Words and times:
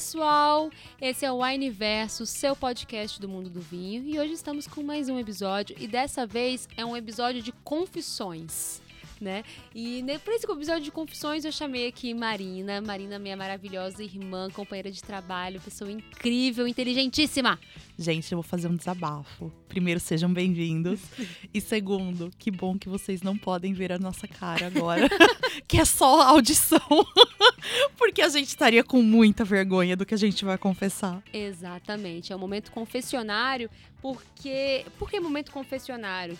pessoal! 0.00 0.70
Esse 0.98 1.26
é 1.26 1.30
o 1.30 1.42
Wineverso, 1.42 2.24
seu 2.24 2.56
podcast 2.56 3.20
do 3.20 3.28
mundo 3.28 3.50
do 3.50 3.60
vinho, 3.60 4.02
e 4.08 4.18
hoje 4.18 4.32
estamos 4.32 4.66
com 4.66 4.82
mais 4.82 5.10
um 5.10 5.18
episódio, 5.18 5.76
e 5.78 5.86
dessa 5.86 6.26
vez 6.26 6.66
é 6.74 6.82
um 6.82 6.96
episódio 6.96 7.42
de 7.42 7.52
confissões. 7.52 8.80
Né? 9.20 9.44
E 9.74 10.02
por 10.24 10.32
esse 10.32 10.50
episódio 10.50 10.82
de 10.82 10.90
confissões 10.90 11.44
eu 11.44 11.52
chamei 11.52 11.86
aqui 11.88 12.14
Marina, 12.14 12.80
Marina, 12.80 13.18
minha 13.18 13.36
maravilhosa 13.36 14.02
irmã, 14.02 14.48
companheira 14.50 14.90
de 14.90 15.02
trabalho, 15.02 15.60
pessoa 15.60 15.92
incrível, 15.92 16.66
inteligentíssima. 16.66 17.58
Gente, 17.98 18.32
eu 18.32 18.36
vou 18.36 18.42
fazer 18.42 18.68
um 18.68 18.76
desabafo. 18.76 19.52
Primeiro, 19.68 20.00
sejam 20.00 20.32
bem-vindos. 20.32 21.00
e 21.52 21.60
segundo, 21.60 22.30
que 22.38 22.50
bom 22.50 22.78
que 22.78 22.88
vocês 22.88 23.20
não 23.20 23.36
podem 23.36 23.74
ver 23.74 23.92
a 23.92 23.98
nossa 23.98 24.26
cara 24.26 24.68
agora, 24.68 25.06
que 25.68 25.76
é 25.76 25.84
só 25.84 26.22
audição. 26.22 26.80
Porque 27.98 28.22
a 28.22 28.28
gente 28.30 28.48
estaria 28.48 28.82
com 28.82 29.02
muita 29.02 29.44
vergonha 29.44 29.96
do 29.98 30.06
que 30.06 30.14
a 30.14 30.16
gente 30.16 30.46
vai 30.46 30.56
confessar. 30.56 31.22
Exatamente. 31.30 32.32
É 32.32 32.36
um 32.36 32.38
momento 32.38 32.72
confessionário, 32.72 33.70
porque. 34.00 34.84
Por 34.98 35.10
que 35.10 35.20
momento 35.20 35.52
confessionário? 35.52 36.38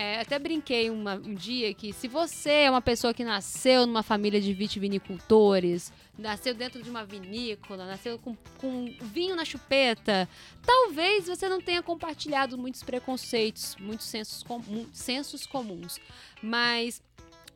É, 0.00 0.20
até 0.20 0.38
brinquei 0.38 0.90
uma, 0.90 1.16
um 1.16 1.34
dia 1.34 1.74
que 1.74 1.92
se 1.92 2.06
você 2.06 2.50
é 2.50 2.70
uma 2.70 2.80
pessoa 2.80 3.12
que 3.12 3.24
nasceu 3.24 3.84
numa 3.84 4.04
família 4.04 4.40
de 4.40 4.54
vitivinicultores, 4.54 5.92
nasceu 6.16 6.54
dentro 6.54 6.80
de 6.80 6.88
uma 6.88 7.04
vinícola, 7.04 7.84
nasceu 7.84 8.16
com, 8.16 8.36
com 8.60 8.94
vinho 9.00 9.34
na 9.34 9.44
chupeta, 9.44 10.28
talvez 10.64 11.26
você 11.26 11.48
não 11.48 11.60
tenha 11.60 11.82
compartilhado 11.82 12.56
muitos 12.56 12.84
preconceitos, 12.84 13.74
muitos 13.80 14.06
sensos, 14.06 14.44
com, 14.44 14.62
sensos 14.92 15.44
comuns. 15.46 15.98
Mas 16.40 17.02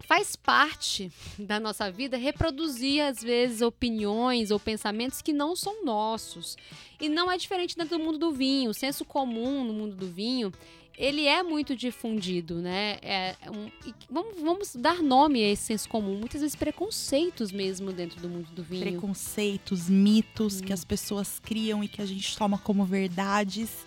faz 0.00 0.34
parte 0.34 1.12
da 1.38 1.60
nossa 1.60 1.92
vida 1.92 2.16
reproduzir, 2.16 3.04
às 3.04 3.22
vezes, 3.22 3.62
opiniões 3.62 4.50
ou 4.50 4.58
pensamentos 4.58 5.22
que 5.22 5.32
não 5.32 5.54
são 5.54 5.84
nossos. 5.84 6.56
E 7.00 7.08
não 7.08 7.30
é 7.30 7.36
diferente 7.36 7.76
dentro 7.76 7.98
do 7.98 8.04
mundo 8.04 8.18
do 8.18 8.32
vinho. 8.32 8.70
O 8.70 8.74
senso 8.74 9.04
comum 9.04 9.62
no 9.62 9.72
mundo 9.72 9.94
do 9.94 10.08
vinho 10.08 10.52
ele 10.96 11.26
é 11.26 11.42
muito 11.42 11.74
difundido, 11.74 12.56
né? 12.56 12.98
É 13.02 13.36
um, 13.50 13.70
vamos, 14.10 14.40
vamos, 14.40 14.76
dar 14.76 15.02
nome 15.02 15.42
a 15.42 15.50
esse 15.50 15.64
senso 15.64 15.88
comum. 15.88 16.18
Muitas 16.18 16.40
vezes 16.40 16.54
preconceitos 16.54 17.50
mesmo 17.50 17.92
dentro 17.92 18.20
do 18.20 18.28
mundo 18.28 18.50
do 18.52 18.62
vinho. 18.62 18.82
Preconceitos, 18.82 19.88
mitos 19.88 20.60
hum. 20.60 20.64
que 20.64 20.72
as 20.72 20.84
pessoas 20.84 21.38
criam 21.38 21.82
e 21.82 21.88
que 21.88 22.02
a 22.02 22.06
gente 22.06 22.36
toma 22.36 22.58
como 22.58 22.84
verdades 22.84 23.86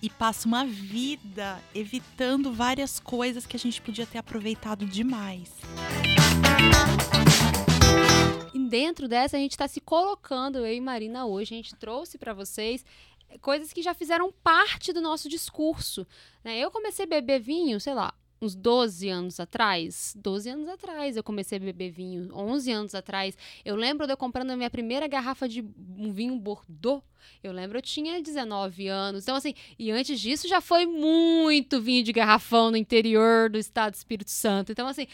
e 0.00 0.10
passa 0.10 0.46
uma 0.46 0.64
vida 0.64 1.60
evitando 1.74 2.52
várias 2.52 3.00
coisas 3.00 3.46
que 3.46 3.56
a 3.56 3.58
gente 3.58 3.80
podia 3.80 4.06
ter 4.06 4.18
aproveitado 4.18 4.86
demais. 4.86 5.52
E 8.52 8.58
dentro 8.68 9.08
dessa, 9.08 9.36
a 9.36 9.40
gente 9.40 9.52
está 9.52 9.68
se 9.68 9.80
colocando, 9.80 10.58
eu 10.58 10.72
e 10.72 10.80
Marina 10.80 11.26
hoje, 11.26 11.54
a 11.54 11.56
gente 11.56 11.74
trouxe 11.74 12.18
para 12.18 12.34
vocês 12.34 12.84
coisas 13.40 13.72
que 13.72 13.82
já 13.82 13.94
fizeram 13.94 14.32
parte 14.42 14.92
do 14.92 15.00
nosso 15.00 15.28
discurso. 15.28 16.06
Né? 16.42 16.58
Eu 16.58 16.70
comecei 16.70 17.04
a 17.04 17.08
beber 17.08 17.40
vinho, 17.40 17.80
sei 17.80 17.94
lá, 17.94 18.14
uns 18.40 18.54
12 18.54 19.08
anos 19.08 19.40
atrás, 19.40 20.14
12 20.16 20.50
anos 20.50 20.68
atrás 20.68 21.16
eu 21.16 21.24
comecei 21.24 21.56
a 21.58 21.60
beber 21.60 21.90
vinho, 21.90 22.28
11 22.34 22.72
anos 22.72 22.94
atrás. 22.94 23.36
Eu 23.64 23.76
lembro 23.76 24.06
de 24.06 24.12
eu 24.12 24.16
comprando 24.16 24.50
a 24.50 24.56
minha 24.56 24.70
primeira 24.70 25.06
garrafa 25.06 25.48
de 25.48 25.62
um 25.96 26.12
vinho 26.12 26.38
Bordeaux. 26.38 27.02
Eu 27.42 27.52
lembro 27.52 27.78
eu 27.78 27.82
tinha 27.82 28.22
19 28.22 28.88
anos. 28.88 29.24
Então 29.24 29.36
assim, 29.36 29.54
e 29.78 29.90
antes 29.90 30.20
disso 30.20 30.46
já 30.46 30.60
foi 30.60 30.86
muito 30.86 31.80
vinho 31.80 32.04
de 32.04 32.12
garrafão 32.12 32.70
no 32.70 32.76
interior 32.76 33.50
do 33.50 33.58
estado 33.58 33.92
do 33.92 33.96
Espírito 33.96 34.30
Santo. 34.30 34.72
Então 34.72 34.86
assim, 34.86 35.06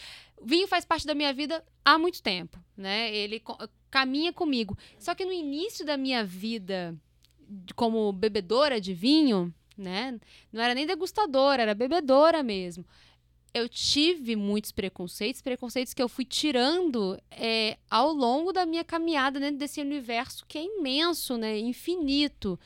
vinho 0.43 0.67
faz 0.67 0.85
parte 0.85 1.07
da 1.07 1.15
minha 1.15 1.33
vida 1.33 1.63
há 1.83 1.97
muito 1.97 2.21
tempo, 2.21 2.59
né? 2.75 3.13
Ele 3.13 3.41
caminha 3.89 4.33
comigo. 4.33 4.77
Só 4.99 5.15
que 5.15 5.25
no 5.25 5.31
início 5.31 5.85
da 5.85 5.97
minha 5.97 6.23
vida 6.23 6.95
como 7.75 8.11
bebedora 8.11 8.79
de 8.79 8.93
vinho, 8.93 9.53
né? 9.77 10.19
Não 10.51 10.61
era 10.61 10.75
nem 10.75 10.85
degustadora, 10.85 11.63
era 11.63 11.75
bebedora 11.75 12.43
mesmo. 12.43 12.85
Eu 13.53 13.69
tive 13.69 14.35
muitos 14.35 14.71
preconceitos, 14.71 15.41
preconceitos 15.41 15.93
que 15.93 16.01
eu 16.01 16.09
fui 16.09 16.25
tirando 16.25 17.19
é, 17.29 17.77
ao 17.89 18.11
longo 18.11 18.51
da 18.51 18.65
minha 18.65 18.83
caminhada 18.83 19.39
dentro 19.39 19.57
desse 19.57 19.79
universo 19.79 20.43
que 20.47 20.57
é 20.57 20.63
imenso, 20.63 21.37
né? 21.37 21.59
Infinito. 21.59 22.59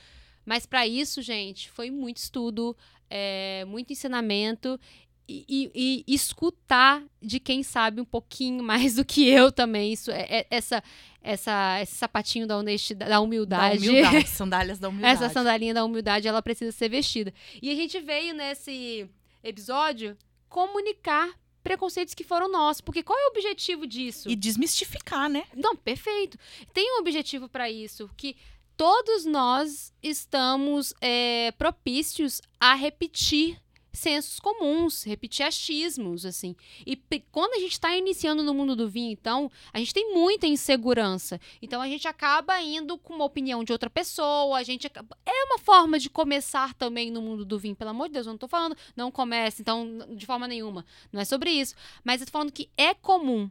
Mas 0.45 0.65
para 0.65 0.87
isso, 0.87 1.21
gente, 1.21 1.69
foi 1.69 1.91
muito 1.91 2.17
estudo, 2.17 2.75
é, 3.09 3.65
muito 3.65 3.91
ensinamento 3.91 4.79
e, 5.27 5.45
e, 5.75 6.03
e, 6.07 6.15
escutar 6.15 7.03
de 7.21 7.37
quem 7.37 7.61
sabe 7.61 7.99
um 7.99 8.05
pouquinho 8.05 8.63
mais 8.63 8.95
do 8.95 9.03
que 9.03 9.27
eu 9.27 9.51
também. 9.51 9.91
Isso 9.91 10.09
é, 10.09 10.25
é 10.29 10.47
essa 10.49 10.81
essa 11.27 11.81
esse 11.81 11.95
sapatinho 11.95 12.47
da 12.47 12.57
honestidade, 12.57 13.09
da 13.09 13.19
humildade. 13.19 13.85
Da 13.85 13.91
humildade, 13.91 14.29
sandálias 14.29 14.79
da 14.79 14.87
humildade. 14.87 15.23
essa 15.23 15.29
sandalinha 15.29 15.73
da 15.73 15.83
humildade, 15.83 16.27
ela 16.27 16.41
precisa 16.41 16.71
ser 16.71 16.89
vestida. 16.89 17.33
E 17.61 17.69
a 17.69 17.75
gente 17.75 17.99
veio 17.99 18.33
nesse 18.33 19.09
episódio 19.43 20.17
comunicar 20.47 21.29
preconceitos 21.61 22.13
que 22.13 22.23
foram 22.23 22.49
nossos, 22.49 22.79
porque 22.79 23.03
qual 23.03 23.19
é 23.19 23.25
o 23.25 23.29
objetivo 23.31 23.85
disso? 23.85 24.29
E 24.29 24.35
desmistificar, 24.37 25.29
né? 25.29 25.43
Não, 25.53 25.75
perfeito. 25.75 26.37
Tem 26.73 26.95
um 26.95 26.99
objetivo 27.01 27.49
para 27.49 27.69
isso, 27.69 28.09
que 28.15 28.37
todos 28.77 29.25
nós 29.25 29.91
estamos 30.01 30.93
é, 31.01 31.51
propícios 31.57 32.41
a 32.57 32.73
repetir 32.73 33.59
sensos 33.97 34.39
comuns, 34.39 35.03
repetir 35.03 35.45
achismos, 35.45 36.25
assim. 36.25 36.55
E 36.85 36.95
quando 37.31 37.53
a 37.53 37.59
gente 37.59 37.73
está 37.73 37.95
iniciando 37.95 38.43
no 38.43 38.53
mundo 38.53 38.75
do 38.75 38.87
vinho, 38.87 39.11
então, 39.11 39.51
a 39.73 39.79
gente 39.79 39.93
tem 39.93 40.13
muita 40.13 40.47
insegurança. 40.47 41.39
Então, 41.61 41.81
a 41.81 41.87
gente 41.87 42.07
acaba 42.07 42.61
indo 42.61 42.97
com 42.97 43.13
uma 43.13 43.25
opinião 43.25 43.63
de 43.63 43.71
outra 43.71 43.89
pessoa, 43.89 44.57
a 44.57 44.63
gente 44.63 44.87
acaba... 44.87 45.17
É 45.25 45.43
uma 45.45 45.59
forma 45.59 45.99
de 45.99 46.09
começar 46.09 46.73
também 46.73 47.11
no 47.11 47.21
mundo 47.21 47.43
do 47.43 47.59
vinho, 47.59 47.75
pelo 47.75 47.91
amor 47.91 48.07
de 48.07 48.13
Deus, 48.13 48.25
eu 48.25 48.31
não 48.31 48.35
estou 48.35 48.49
falando 48.49 48.77
não 48.95 49.11
comece, 49.11 49.61
então, 49.61 49.99
de 50.15 50.25
forma 50.25 50.47
nenhuma. 50.47 50.85
Não 51.11 51.21
é 51.21 51.25
sobre 51.25 51.51
isso. 51.51 51.75
Mas 52.03 52.21
eu 52.21 52.27
tô 52.27 52.31
falando 52.31 52.51
que 52.51 52.69
é 52.77 52.93
comum 52.93 53.49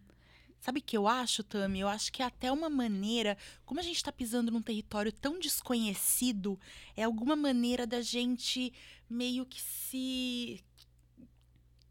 Sabe 0.60 0.80
o 0.80 0.82
que 0.82 0.96
eu 0.96 1.06
acho, 1.06 1.44
Tami? 1.44 1.80
Eu 1.80 1.88
acho 1.88 2.12
que 2.12 2.22
é 2.22 2.26
até 2.26 2.50
uma 2.50 2.68
maneira, 2.68 3.36
como 3.64 3.78
a 3.78 3.82
gente 3.82 3.96
está 3.96 4.10
pisando 4.10 4.50
num 4.50 4.62
território 4.62 5.12
tão 5.12 5.38
desconhecido, 5.38 6.58
é 6.96 7.04
alguma 7.04 7.36
maneira 7.36 7.86
da 7.86 8.00
gente 8.00 8.72
meio 9.08 9.46
que 9.46 9.60
se 9.60 10.64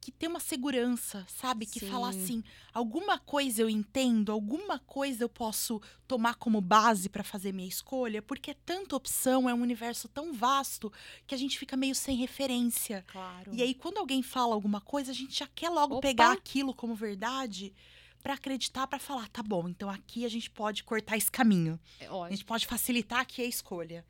que 0.06 0.12
ter 0.12 0.28
uma 0.28 0.40
segurança, 0.40 1.26
sabe? 1.28 1.66
Que 1.66 1.80
Sim. 1.80 1.88
falar 1.88 2.09
assim, 2.09 2.44
alguma 2.72 3.18
coisa 3.18 3.64
eu 3.64 3.68
entendo, 3.68 4.31
alguma 4.31 4.78
coisa 4.78 5.24
eu 5.24 5.30
posso 5.30 5.82
tomar 6.08 6.36
como 6.36 6.62
base 6.62 7.09
para 7.09 7.24
fazer 7.24 7.52
minha 7.52 7.68
escolha, 7.68 8.22
porque 8.22 8.52
é 8.52 8.53
tanta 8.53 8.96
opção, 8.96 9.50
é 9.50 9.53
um 9.53 9.64
universo 9.64 10.08
tão 10.08 10.32
vasto 10.32 10.94
que 11.26 11.34
a 11.34 11.38
gente 11.38 11.58
fica 11.58 11.76
meio 11.76 11.96
sem 11.96 12.16
referência. 12.16 13.03
Claro. 13.08 13.52
E 13.52 13.64
aí 13.64 13.74
quando 13.74 13.97
alguém 13.97 14.22
fala 14.22 14.53
alguma 14.53 14.80
coisa, 14.80 15.09
a 15.09 15.16
gente 15.16 15.40
já 15.40 15.47
quer 15.47 15.70
logo 15.70 15.96
Opa. 15.96 16.08
pegar 16.08 16.34
aquilo 16.34 16.72
como 16.72 16.94
verdade 16.94 17.74
para 18.25 18.34
acreditar, 18.34 18.88
para 18.88 18.97
falar, 18.97 19.30
tá 19.30 19.44
bom, 19.44 19.69
então 19.69 19.88
aqui 19.88 20.25
a 20.25 20.28
gente 20.28 20.50
pode 20.50 20.84
cortar 20.84 21.16
esse 21.16 21.31
caminho. 21.31 21.80
É, 22.00 22.08
a 22.08 22.31
gente 22.31 22.44
pode 22.44 22.66
facilitar 22.66 23.19
aqui 23.19 23.44
a 23.44 23.46
escolha. 23.46 24.03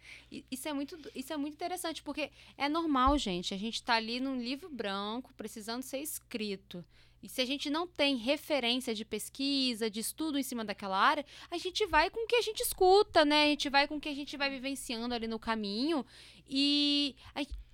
Isso 0.50 0.70
é 0.70 0.72
muito, 0.72 0.98
isso 1.14 1.34
é 1.34 1.36
muito 1.36 1.56
interessante, 1.56 2.02
porque 2.02 2.32
é 2.58 2.70
normal, 2.70 3.18
gente. 3.18 3.54
A 3.54 3.58
gente 3.58 3.84
tá 3.84 3.96
ali 3.96 4.22
num 4.22 4.42
livro 4.42 4.70
branco, 4.70 5.34
precisando 5.34 5.84
ser 5.84 5.98
escrito. 5.98 6.82
E 7.22 7.28
se 7.28 7.42
a 7.42 7.46
gente 7.46 7.70
não 7.70 7.86
tem 7.86 8.16
referência 8.16 8.96
de 8.96 9.04
pesquisa, 9.04 9.90
de 9.90 10.00
estudo 10.00 10.38
em 10.38 10.44
cima 10.44 10.64
daquela 10.64 10.98
área, 10.98 11.26
a 11.52 11.58
gente 11.58 11.86
vai 11.86 12.10
com 12.10 12.24
o 12.24 12.28
que 12.28 12.38
a 12.38 12.42
gente 12.42 12.62
escuta, 12.62 13.26
né? 13.26 13.44
A 13.44 13.48
gente 13.48 13.68
vai 13.68 13.86
com 13.86 13.98
o 13.98 14.00
que 14.00 14.08
a 14.08 14.16
gente 14.16 14.38
vai 14.38 14.50
vivenciando 14.50 15.14
ali 15.14 15.28
no 15.28 15.40
caminho. 15.40 16.06
E 16.48 17.16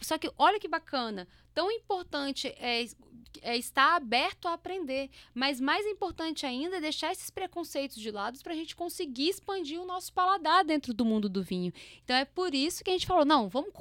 só 0.02 0.18
que 0.18 0.32
olha 0.38 0.60
que 0.60 0.68
bacana, 0.68 1.28
tão 1.54 1.72
importante 1.72 2.48
é 2.58 2.86
é 3.42 3.56
estar 3.58 3.96
aberto 3.96 4.48
a 4.48 4.54
aprender. 4.54 5.10
Mas 5.34 5.62
mais 5.62 5.86
importante 5.86 6.46
ainda 6.46 6.78
é 6.78 6.82
deixar 6.82 7.12
esses 7.12 7.30
preconceitos 7.30 7.98
de 7.98 8.12
lado 8.12 8.40
para 8.42 8.54
a 8.54 8.56
gente 8.56 8.76
conseguir 8.76 9.30
expandir 9.30 9.80
o 9.80 9.86
nosso 9.86 10.12
paladar 10.14 10.66
dentro 10.66 10.94
do 10.94 11.06
mundo 11.06 11.30
do 11.30 11.44
vinho. 11.44 11.72
Então 12.04 12.16
é 12.16 12.26
por 12.26 12.54
isso 12.54 12.84
que 12.84 12.90
a 12.90 12.94
gente 12.94 13.08
falou: 13.08 13.26
não, 13.26 13.48
vamos 13.48 13.72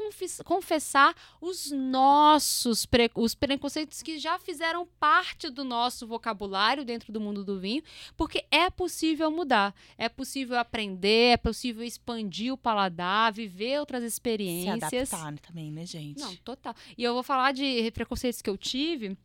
confessar 0.45 1.15
os 1.41 1.71
nossos 1.71 2.87
pre 2.87 3.11
os 3.15 3.35
preconceitos 3.35 4.03
que 4.03 4.19
já 4.19 4.39
fizeram 4.39 4.87
parte 4.99 5.51
do 5.51 5.65
nosso 5.65 6.07
vocabulário 6.07 6.85
dentro 6.85 7.13
do 7.13 7.21
mundo 7.21 7.45
do 7.45 7.59
vinho, 7.59 7.83
porque 8.17 8.45
é 8.51 8.71
possível 8.71 9.31
mudar, 9.31 9.75
é 9.97 10.09
possível 10.09 10.59
aprender, 10.59 11.33
é 11.33 11.37
possível 11.37 11.85
expandir 11.85 12.53
o 12.53 12.59
paladar, 12.59 13.33
viver 13.33 13.81
outras 13.81 14.05
experiências. 14.05 14.80
Adaptar 14.87 15.39
também, 15.41 15.71
né, 15.71 15.87
gente? 15.87 16.21
Não, 16.21 16.35
total. 16.37 16.75
E 16.97 17.03
eu 17.03 17.15
vou 17.15 17.23
falar 17.23 17.53
de 17.53 17.91
preconceitos 17.93 18.43
que 18.43 18.51
eu 18.51 18.57
tive 18.57 19.17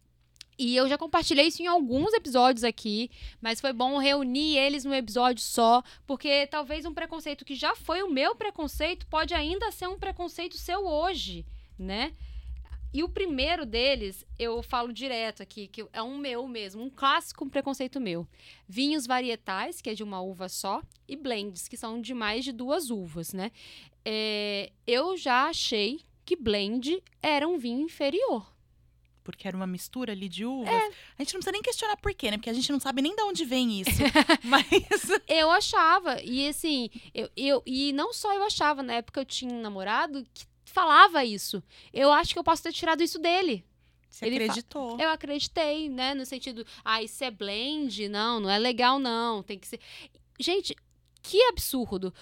e 0.57 0.75
eu 0.75 0.87
já 0.87 0.97
compartilhei 0.97 1.47
isso 1.47 1.61
em 1.61 1.67
alguns 1.67 2.13
episódios 2.13 2.63
aqui, 2.63 3.11
mas 3.41 3.59
foi 3.59 3.73
bom 3.73 3.97
reunir 3.97 4.57
eles 4.57 4.85
num 4.85 4.93
episódio 4.93 5.43
só, 5.43 5.83
porque 6.07 6.47
talvez 6.47 6.85
um 6.85 6.93
preconceito 6.93 7.43
que 7.43 7.55
já 7.55 7.75
foi 7.75 8.01
o 8.03 8.09
meu 8.09 8.35
preconceito 8.35 9.05
pode 9.07 9.33
ainda 9.33 9.69
ser 9.71 9.87
um 9.87 9.99
preconceito 9.99 10.57
seu 10.57 10.85
hoje, 10.85 11.45
né? 11.77 12.13
E 12.93 13.03
o 13.03 13.09
primeiro 13.09 13.65
deles, 13.65 14.25
eu 14.39 14.63
falo 14.63 14.93
direto 14.93 15.43
aqui, 15.43 15.67
que 15.67 15.85
é 15.91 16.01
um 16.01 16.17
meu 16.17 16.47
mesmo, 16.47 16.81
um 16.81 16.89
clássico 16.89 17.45
preconceito 17.49 17.99
meu. 17.99 18.25
Vinhos 18.65 19.05
varietais, 19.05 19.81
que 19.81 19.89
é 19.89 19.93
de 19.93 20.01
uma 20.01 20.21
uva 20.21 20.47
só, 20.47 20.81
e 21.05 21.17
blends, 21.17 21.67
que 21.67 21.75
são 21.75 21.99
de 21.99 22.13
mais 22.13 22.45
de 22.45 22.53
duas 22.53 22.89
uvas, 22.89 23.33
né? 23.33 23.51
É, 24.05 24.71
eu 24.85 25.17
já 25.17 25.47
achei 25.47 26.01
que 26.23 26.35
blend 26.35 27.03
era 27.21 27.47
um 27.47 27.57
vinho 27.57 27.81
inferior. 27.81 28.53
Porque 29.23 29.47
era 29.47 29.57
uma 29.57 29.65
mistura 29.65 30.13
ali 30.13 30.29
de 30.29 30.45
uvas. 30.45 30.71
É. 30.71 30.87
A 31.17 31.23
gente 31.23 31.33
não 31.33 31.39
precisa 31.39 31.51
nem 31.51 31.61
questionar 31.63 31.97
por 31.97 32.13
quê, 32.13 32.29
né? 32.29 32.37
Porque 32.37 32.49
a 32.49 32.53
gente 32.53 32.71
não 32.71 32.79
sabe 32.79 33.01
nem 33.01 33.15
de 33.15 33.23
onde 33.23 33.43
vem 33.43 33.81
isso. 33.81 33.89
Mas. 34.43 34.69
Eu 35.27 35.49
achava. 35.49 36.21
E 36.21 36.47
assim, 36.47 36.91
eu, 37.11 37.27
eu, 37.35 37.63
e 37.65 37.91
não 37.91 38.13
só 38.13 38.31
eu 38.35 38.43
achava, 38.43 38.83
na 38.83 38.93
época 38.93 39.19
eu 39.19 39.25
tinha 39.25 39.51
um 39.51 39.61
namorado 39.61 40.23
que 40.31 40.45
falava 40.65 41.25
isso. 41.25 41.63
Eu 41.91 42.11
acho 42.11 42.33
que 42.33 42.39
eu 42.39 42.43
posso 42.43 42.61
ter 42.61 42.71
tirado 42.71 43.01
isso 43.01 43.17
dele. 43.17 43.65
Você 44.07 44.27
Ele 44.27 44.35
acreditou. 44.35 44.99
Eu 44.99 45.09
acreditei, 45.09 45.89
né? 45.89 46.13
No 46.13 46.25
sentido, 46.25 46.65
ah, 46.83 47.01
isso 47.01 47.23
é 47.23 47.31
blend? 47.31 48.07
Não, 48.07 48.39
não 48.39 48.49
é 48.49 48.59
legal, 48.59 48.99
não. 48.99 49.41
Tem 49.41 49.57
que 49.57 49.67
ser. 49.67 49.79
Gente, 50.39 50.75
que 51.23 51.41
absurdo. 51.45 52.13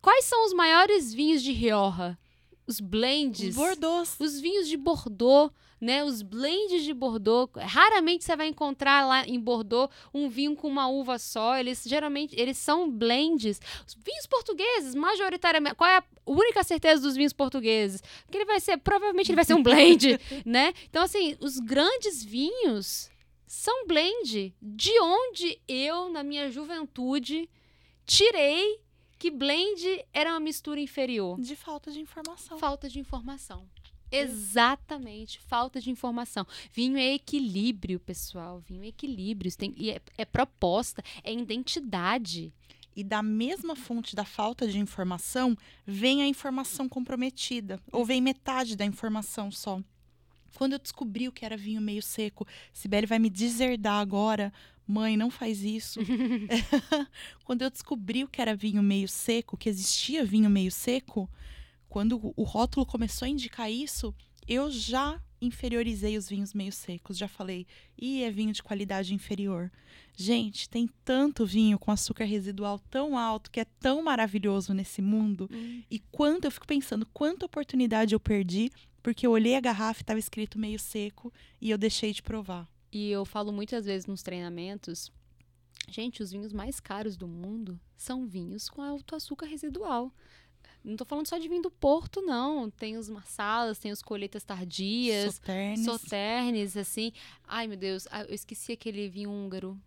Quais 0.00 0.24
são 0.24 0.46
os 0.46 0.52
maiores 0.52 1.12
vinhos 1.12 1.42
de 1.42 1.52
Rioja? 1.52 2.18
Os 2.66 2.80
blends. 2.80 3.50
Os 3.50 3.54
Bordeaux. 3.56 4.16
Os 4.20 4.40
vinhos 4.40 4.68
de 4.68 4.76
Bordeaux 4.76 5.52
né? 5.80 6.04
Os 6.04 6.20
blends 6.20 6.84
de 6.84 6.92
Bordeaux, 6.92 7.50
raramente 7.56 8.24
você 8.24 8.36
vai 8.36 8.48
encontrar 8.48 9.06
lá 9.06 9.26
em 9.26 9.40
Bordeaux 9.40 9.90
um 10.12 10.28
vinho 10.28 10.54
com 10.54 10.68
uma 10.68 10.88
uva 10.88 11.18
só. 11.18 11.56
Eles 11.56 11.82
geralmente 11.86 12.38
eles 12.38 12.58
são 12.58 12.90
blends. 12.90 13.60
Os 13.86 13.94
vinhos 13.94 14.26
portugueses, 14.26 14.94
majoritariamente, 14.94 15.76
qual 15.76 15.88
é 15.88 15.96
a 15.98 16.04
única 16.26 16.62
certeza 16.62 17.00
dos 17.02 17.16
vinhos 17.16 17.32
portugueses? 17.32 18.02
Que 18.30 18.36
ele 18.36 18.44
vai 18.44 18.60
ser, 18.60 18.76
provavelmente 18.76 19.30
ele 19.30 19.36
vai 19.36 19.44
ser 19.44 19.54
um 19.54 19.62
blend, 19.62 20.18
né? 20.44 20.74
Então 20.88 21.02
assim, 21.02 21.36
os 21.40 21.58
grandes 21.58 22.22
vinhos 22.22 23.10
são 23.46 23.86
blend. 23.86 24.54
De 24.60 25.00
onde 25.00 25.58
eu 25.66 26.10
na 26.10 26.22
minha 26.22 26.50
juventude 26.50 27.48
tirei 28.04 28.80
que 29.20 29.30
blend 29.30 29.84
era 30.14 30.30
uma 30.30 30.40
mistura 30.40 30.80
inferior? 30.80 31.38
De 31.38 31.54
falta 31.54 31.92
de 31.92 32.00
informação. 32.00 32.58
Falta 32.58 32.88
de 32.88 32.98
informação. 32.98 33.68
Exatamente, 34.10 35.38
falta 35.40 35.78
de 35.78 35.90
informação. 35.90 36.46
Vinho 36.72 36.96
é 36.96 37.12
equilíbrio, 37.12 38.00
pessoal. 38.00 38.60
Vinho 38.66 38.82
é 38.82 38.86
equilíbrio. 38.86 39.54
Tem, 39.54 39.74
é, 39.90 40.00
é 40.16 40.24
proposta, 40.24 41.04
é 41.22 41.30
identidade. 41.34 42.50
E 42.96 43.04
da 43.04 43.22
mesma 43.22 43.76
fonte 43.76 44.16
da 44.16 44.24
falta 44.24 44.66
de 44.66 44.78
informação, 44.78 45.54
vem 45.86 46.22
a 46.22 46.26
informação 46.26 46.88
comprometida. 46.88 47.78
Ou 47.92 48.06
vem 48.06 48.22
metade 48.22 48.74
da 48.74 48.86
informação 48.86 49.50
só. 49.50 49.82
Quando 50.54 50.72
eu 50.72 50.78
descobri 50.78 51.28
o 51.28 51.32
que 51.32 51.44
era 51.44 51.58
vinho 51.58 51.80
meio 51.82 52.02
seco, 52.02 52.46
Sibeli 52.72 53.06
vai 53.06 53.18
me 53.18 53.28
deserdar 53.28 54.00
agora. 54.00 54.50
Mãe, 54.90 55.16
não 55.16 55.30
faz 55.30 55.62
isso. 55.62 56.00
Quando 57.44 57.62
eu 57.62 57.70
descobri 57.70 58.24
o 58.24 58.28
que 58.28 58.40
era 58.40 58.56
vinho 58.56 58.82
meio 58.82 59.08
seco, 59.08 59.56
que 59.56 59.68
existia 59.68 60.24
vinho 60.24 60.50
meio 60.50 60.70
seco, 60.70 61.30
quando 61.88 62.32
o 62.36 62.42
rótulo 62.42 62.86
começou 62.86 63.26
a 63.26 63.28
indicar 63.28 63.70
isso, 63.70 64.14
eu 64.46 64.70
já 64.70 65.20
inferiorizei 65.40 66.16
os 66.16 66.28
vinhos 66.28 66.52
meio 66.52 66.72
secos. 66.72 67.16
Já 67.16 67.26
falei, 67.26 67.66
e 67.98 68.22
é 68.22 68.30
vinho 68.30 68.52
de 68.52 68.62
qualidade 68.62 69.14
inferior. 69.14 69.70
Gente, 70.16 70.68
tem 70.68 70.88
tanto 71.04 71.46
vinho 71.46 71.78
com 71.78 71.90
açúcar 71.90 72.24
residual 72.24 72.78
tão 72.90 73.16
alto 73.16 73.50
que 73.50 73.60
é 73.60 73.64
tão 73.64 74.02
maravilhoso 74.02 74.74
nesse 74.74 75.00
mundo. 75.00 75.48
Hum. 75.52 75.82
E 75.90 75.98
quanto 75.98 76.44
eu 76.44 76.50
fico 76.50 76.66
pensando, 76.66 77.06
quanta 77.06 77.46
oportunidade 77.46 78.14
eu 78.14 78.20
perdi 78.20 78.70
porque 79.02 79.26
eu 79.26 79.30
olhei 79.30 79.56
a 79.56 79.60
garrafa 79.60 80.00
e 80.00 80.02
estava 80.02 80.18
escrito 80.18 80.58
meio 80.58 80.78
seco 80.78 81.32
e 81.60 81.70
eu 81.70 81.78
deixei 81.78 82.12
de 82.12 82.22
provar. 82.22 82.68
E 82.92 83.10
eu 83.10 83.24
falo 83.24 83.52
muitas 83.52 83.86
vezes 83.86 84.06
nos 84.06 84.22
treinamentos, 84.22 85.12
gente, 85.88 86.22
os 86.22 86.32
vinhos 86.32 86.52
mais 86.52 86.80
caros 86.80 87.16
do 87.16 87.28
mundo 87.28 87.78
são 87.96 88.26
vinhos 88.26 88.68
com 88.68 88.82
alto 88.82 89.14
açúcar 89.14 89.46
residual. 89.46 90.12
Não 90.82 90.96
tô 90.96 91.04
falando 91.04 91.26
só 91.26 91.36
de 91.36 91.48
vinho 91.48 91.62
do 91.62 91.70
Porto, 91.70 92.22
não. 92.22 92.70
Tem 92.70 92.96
os 92.96 93.08
massalas, 93.08 93.78
tem 93.78 93.92
os 93.92 94.02
colheitas 94.02 94.42
tardias. 94.42 95.34
Soternes. 95.34 95.84
Soternes, 95.84 96.76
assim. 96.76 97.12
Ai, 97.44 97.66
meu 97.66 97.76
Deus, 97.76 98.08
ah, 98.10 98.22
eu 98.22 98.34
esqueci 98.34 98.72
aquele 98.72 99.08
vinho 99.08 99.30
húngaro. 99.30 99.78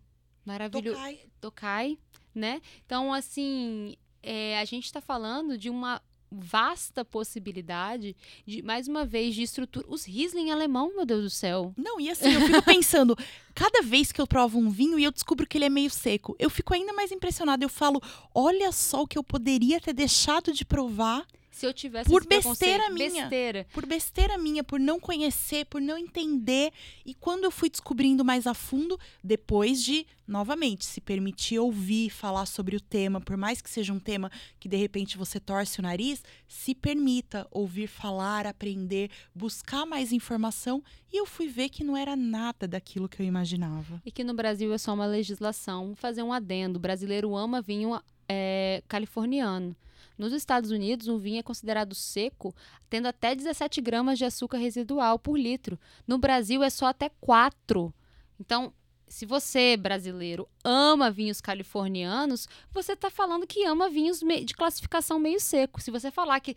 Maravilhoso. 0.46 0.98
Tokai. 0.98 1.20
Tokai, 1.42 2.00
né? 2.34 2.62
Então, 2.86 3.12
assim, 3.12 3.96
é, 4.22 4.60
a 4.60 4.66
gente 4.66 4.86
está 4.86 5.02
falando 5.02 5.58
de 5.58 5.70
uma 5.70 6.02
vasta 6.34 7.06
possibilidade 7.06 8.16
de, 8.46 8.62
mais 8.62 8.88
uma 8.88 9.06
vez, 9.06 9.36
de 9.36 9.44
estrutura. 9.44 9.86
Os 9.90 10.06
Riesling 10.06 10.52
alemão, 10.52 10.94
meu 10.96 11.06
Deus 11.06 11.24
do 11.24 11.30
céu. 11.30 11.74
Não, 11.78 12.00
e 12.00 12.10
assim, 12.10 12.34
eu 12.34 12.42
fico 12.42 12.62
pensando, 12.66 13.18
cada 13.54 13.82
vez 13.82 14.12
que 14.12 14.20
eu 14.20 14.28
provo 14.28 14.60
um 14.60 14.70
vinho 14.70 14.98
e 14.98 15.04
eu 15.04 15.12
descubro 15.12 15.48
que 15.48 15.58
ele 15.58 15.66
é 15.66 15.70
meio 15.70 15.90
seco, 15.90 16.36
eu 16.40 16.50
fico 16.50 16.74
ainda 16.74 16.94
mais 16.94 17.12
impressionada. 17.12 17.64
Eu 17.64 17.70
falo, 17.70 18.02
olha 18.34 18.72
só 18.72 19.04
o 19.04 19.08
que 19.08 19.18
eu 19.18 19.24
poderia 19.24 19.80
ter 19.80 19.94
deixado 19.94 20.52
de 20.52 20.66
provar 20.66 21.26
se 21.54 21.68
eu 21.68 21.74
tivesse 21.74 22.10
por 22.10 22.26
besteira 22.26 22.90
minha, 22.90 23.22
besteira. 23.22 23.68
por 23.72 23.86
besteira 23.86 24.38
minha, 24.40 24.64
por 24.64 24.80
não 24.80 25.00
conhecer, 25.00 25.66
por 25.66 25.80
não 25.80 25.96
entender. 25.96 26.74
E 27.06 27.14
quando 27.14 27.44
eu 27.44 27.52
fui 27.52 27.70
descobrindo 27.70 28.26
mais 28.26 28.48
a 28.48 28.56
fundo, 28.56 29.00
depois 29.24 29.84
de 29.84 30.06
novamente 30.28 30.84
se 30.84 31.00
permitir 31.00 31.60
ouvir, 31.60 32.10
falar 32.10 32.48
sobre 32.48 32.76
o 32.76 32.82
tema, 32.82 33.22
por 33.22 33.38
mais 33.38 33.62
que 33.62 33.70
seja 33.70 33.94
um 33.94 34.00
tema 34.00 34.32
que 34.60 34.68
de 34.68 34.78
repente 34.78 35.16
você 35.16 35.40
torce 35.40 35.80
o 35.80 35.84
nariz, 35.84 36.24
se 36.48 36.74
permita 36.74 37.48
ouvir 37.52 37.88
falar, 37.88 38.48
aprender, 38.48 39.12
buscar 39.36 39.86
mais 39.86 40.12
informação. 40.12 40.84
E 41.12 41.18
eu 41.18 41.26
fui 41.28 41.48
ver 41.48 41.70
que 41.70 41.84
não 41.84 41.96
era 41.96 42.16
nada 42.16 42.68
daquilo 42.68 43.08
que 43.08 43.22
eu 43.22 43.26
imaginava. 43.26 44.02
E 44.04 44.12
que 44.12 44.24
no 44.24 44.34
Brasil 44.34 44.74
é 44.74 44.78
só 44.80 44.92
uma 44.92 45.06
legislação. 45.06 45.88
Vou 45.88 45.96
fazer 45.96 46.24
um 46.24 46.34
adendo: 46.34 46.78
o 46.78 46.82
brasileiro 46.82 47.36
ama 47.36 47.62
vinho 47.62 48.02
é, 48.28 48.82
californiano. 48.88 49.76
Nos 50.18 50.34
Estados 50.34 50.72
Unidos, 50.72 51.08
um 51.08 51.18
vinho 51.18 51.40
é 51.40 51.44
considerado 51.44 51.96
seco, 51.96 52.56
tendo 52.90 53.08
até 53.08 53.34
17 53.36 53.82
gramas 53.82 54.18
de 54.18 54.26
açúcar 54.26 54.58
residual 54.58 55.18
por 55.18 55.38
litro. 55.38 55.80
No 56.08 56.18
Brasil, 56.18 56.64
é 56.64 56.70
só 56.70 56.88
até 56.88 57.10
4. 57.22 57.94
Então, 58.40 58.74
se 59.08 59.28
você, 59.28 59.78
brasileiro, 59.78 60.50
ama 60.64 61.12
vinhos 61.12 61.40
californianos, 61.40 62.48
você 62.72 62.94
está 62.94 63.12
falando 63.12 63.46
que 63.46 63.64
ama 63.64 63.88
vinhos 63.88 64.22
de 64.22 64.56
classificação 64.56 65.20
meio 65.20 65.40
seco. 65.40 65.80
Se 65.80 65.92
você 65.92 66.10
falar 66.10 66.40
que 66.40 66.56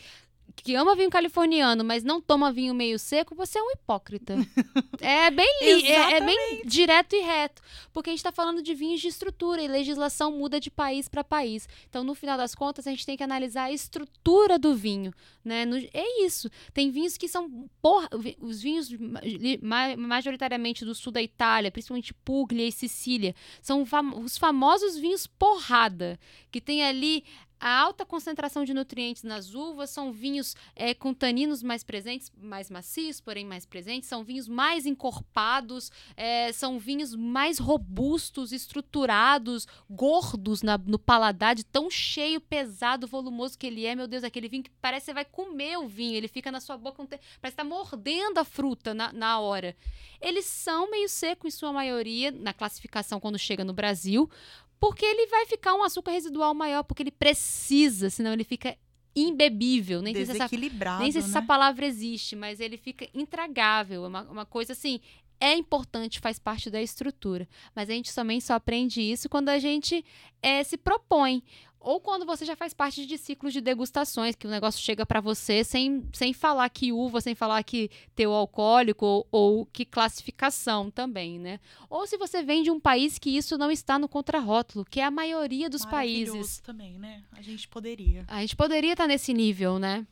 que 0.63 0.75
ama 0.75 0.97
vinho 0.97 1.11
californiano, 1.11 1.85
mas 1.85 2.03
não 2.03 2.21
toma 2.21 2.51
vinho 2.53 2.75
meio 2.75 2.99
seco, 2.99 3.35
você 3.35 3.59
é 3.59 3.63
um 3.63 3.71
hipócrita. 3.71 4.35
é 5.01 5.31
bem 5.31 5.47
é, 5.63 6.17
é, 6.17 6.21
bem 6.21 6.63
direto 6.65 7.15
e 7.15 7.21
reto, 7.21 7.63
porque 7.93 8.11
a 8.11 8.13
gente 8.13 8.21
está 8.21 8.33
falando 8.33 8.63
de 8.63 8.75
vinhos 8.75 9.01
de 9.01 9.09
estrutura 9.09 9.63
e 9.63 9.69
legislação 9.69 10.33
muda 10.33 10.59
de 10.59 10.71
país 10.71 11.09
para 11.09 11.23
país. 11.23 11.69
Então, 11.89 12.03
no 12.03 12.15
final 12.15 12.37
das 12.37 12.55
contas, 12.55 12.87
a 12.87 12.91
gente 12.91 13.07
tem 13.07 13.17
que 13.17 13.23
analisar 13.23 13.65
a 13.65 13.73
estrutura 13.73 14.59
do 14.59 14.75
vinho, 14.75 15.13
né? 15.45 15.65
No, 15.65 15.77
é 15.77 16.25
isso. 16.25 16.51
Tem 16.73 16.91
vinhos 16.91 17.17
que 17.17 17.29
são 17.29 17.69
porra, 17.81 18.09
os 18.41 18.61
vinhos 18.61 18.91
majoritariamente 19.97 20.85
do 20.85 20.95
sul 20.95 21.13
da 21.13 21.23
Itália, 21.23 21.71
principalmente 21.71 22.15
Puglia 22.15 22.67
e 22.67 22.73
Sicília, 22.73 23.35
são 23.61 23.85
os 24.25 24.39
famosos 24.39 24.97
vinhos 24.97 25.27
porrada, 25.27 26.19
que 26.51 26.61
tem 26.61 26.83
ali 26.83 27.25
a 27.59 27.81
alta 27.81 28.05
concentração 28.05 28.65
de 28.65 28.75
nutrientes 28.75 29.23
nas 29.23 29.55
uvas 29.55 29.91
são 29.91 30.13
vinhos 30.13 30.55
é, 30.75 30.93
com 30.93 31.15
taninos 31.15 31.63
mais 31.63 31.83
presentes, 31.83 32.31
mais 32.37 32.71
macios, 32.71 33.21
porém 33.21 33.47
mais 33.47 33.65
presentes, 33.65 34.09
são 34.09 34.23
vinhos 34.23 34.47
mais 34.47 34.85
encorpados, 34.85 35.91
é, 36.17 36.53
são 36.53 36.79
vinhos 36.79 37.15
mais 37.15 37.59
robustos, 37.59 38.53
estruturados, 38.53 39.67
gordos 39.89 40.63
na, 40.63 40.77
no 40.77 40.99
paladar, 40.99 41.55
de 41.55 41.65
tão 41.65 41.91
cheio, 41.91 42.41
pesado, 42.41 43.07
volumoso 43.07 43.59
que 43.59 43.67
ele 43.67 43.87
é. 43.87 43.95
Meu 43.95 44.07
Deus, 44.07 44.23
aquele 44.23 44.49
vinho 44.49 44.65
que 44.65 44.71
parece 44.81 45.07
que 45.07 45.07
você 45.07 45.15
vai 45.15 45.25
comer 45.25 45.79
o 45.79 45.89
vinho, 45.89 46.17
ele 46.17 46.29
fica 46.29 46.53
na 46.53 46.61
sua 46.61 46.77
boca, 46.77 47.07
parece 47.07 47.23
que 47.41 47.47
está 47.47 47.65
mordendo 47.65 48.39
a 48.39 48.45
fruta 48.45 48.93
na, 48.93 49.13
na 49.13 49.41
hora. 49.41 49.77
Eles 50.21 50.45
são 50.45 50.91
meio 50.91 51.09
seco 51.09 51.47
em 51.47 51.51
sua 51.51 51.73
maioria, 51.73 52.31
na 52.31 52.53
classificação 52.53 53.19
quando 53.19 53.39
chega 53.39 53.65
no 53.65 53.73
Brasil, 53.73 54.31
porque 54.79 55.05
ele 55.05 55.27
vai 55.29 55.47
ficar 55.47 55.75
um 55.75 55.83
açúcar 55.83 56.13
residual 56.13 56.55
maior, 56.55 56.83
porque 56.83 57.03
ele 57.03 57.11
precisa, 57.11 58.11
senão 58.11 58.33
ele 58.33 58.45
fica 58.45 58.77
imbebível. 59.15 60.03
Nem 60.03 60.15
sei 60.15 60.27
se 60.27 60.33
essa, 60.33 60.49
nem 60.99 61.13
sei 61.13 61.23
se 61.23 61.29
essa 61.29 61.41
né? 61.41 61.47
palavra 61.47 61.87
existe, 61.87 62.37
mas 62.37 62.61
ele 62.61 62.77
fica 62.77 63.09
intragável. 63.15 64.05
É 64.05 64.09
uma, 64.09 64.23
uma 64.23 64.47
coisa 64.47 64.73
assim. 64.73 65.01
É 65.39 65.55
importante, 65.55 66.19
faz 66.19 66.39
parte 66.39 66.71
da 66.71 66.81
estrutura. 66.81 67.47
Mas 67.75 67.91
a 67.91 67.93
gente 67.93 68.15
também 68.15 68.41
só 68.41 68.55
aprende 68.55 69.01
isso 69.03 69.29
quando 69.29 69.51
a 69.51 69.59
gente 69.59 70.05
é, 70.43 70.63
se 70.63 70.79
propõe 70.79 71.43
ou 71.87 72.01
quando 72.01 72.27
você 72.27 72.45
já 72.45 72.57
faz 72.57 72.75
parte 72.75 73.07
de 73.07 73.17
ciclos 73.17 73.53
de 73.53 73.61
degustações, 73.61 74.35
que 74.35 74.45
o 74.45 74.51
negócio 74.51 74.83
chega 74.83 75.07
para 75.07 75.21
você 75.21 75.63
sem, 75.63 76.05
sem 76.13 76.33
falar 76.33 76.69
que 76.69 76.93
uva, 76.93 77.21
sem 77.21 77.33
falar 77.33 77.63
que 77.63 77.89
teu 78.13 78.33
alcoólico 78.33 79.07
ou, 79.07 79.29
ou, 79.31 79.67
que 79.67 79.85
classificação 79.85 80.91
também, 80.91 81.39
né? 81.39 81.61
Ou 81.89 82.05
se 82.05 82.17
você 82.17 82.43
vem 82.43 82.65
de 82.65 82.73
um 82.73 82.81
país 82.81 83.21
que 83.21 83.31
isso 83.31 83.57
não 83.57 83.71
está 83.71 84.01
no 84.01 84.09
contrarótulo, 84.09 84.85
que 84.85 84.99
é 84.99 85.05
a 85.05 85.13
maioria 85.13 85.71
dos 85.71 85.85
países. 85.85 86.59
também, 86.59 86.99
né? 86.99 87.23
A 87.31 87.41
gente 87.41 87.69
poderia. 87.69 88.25
A 88.27 88.41
gente 88.41 88.57
poderia 88.57 88.95
estar 88.95 89.07
nesse 89.07 89.33
nível, 89.33 89.79
né? 89.79 90.05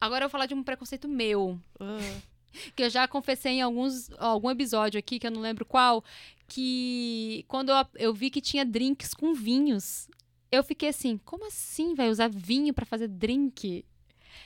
Agora 0.00 0.24
eu 0.24 0.28
vou 0.28 0.32
falar 0.32 0.46
de 0.46 0.54
um 0.54 0.64
preconceito 0.64 1.06
meu. 1.06 1.60
Uh. 1.78 2.22
que 2.74 2.82
eu 2.82 2.90
já 2.90 3.06
confessei 3.06 3.52
em 3.52 3.62
alguns, 3.62 4.10
algum 4.18 4.50
episódio 4.50 4.98
aqui, 4.98 5.20
que 5.20 5.28
eu 5.28 5.30
não 5.30 5.40
lembro 5.40 5.64
qual, 5.64 6.02
que 6.48 7.44
quando 7.46 7.70
eu, 7.70 7.86
eu 7.94 8.12
vi 8.12 8.30
que 8.30 8.40
tinha 8.40 8.64
drinks 8.64 9.14
com 9.14 9.32
vinhos, 9.32 10.08
eu 10.50 10.62
fiquei 10.64 10.88
assim, 10.88 11.18
como 11.24 11.46
assim 11.46 11.94
vai 11.94 12.08
usar 12.08 12.28
vinho 12.28 12.74
para 12.74 12.84
fazer 12.84 13.08
drink? 13.08 13.84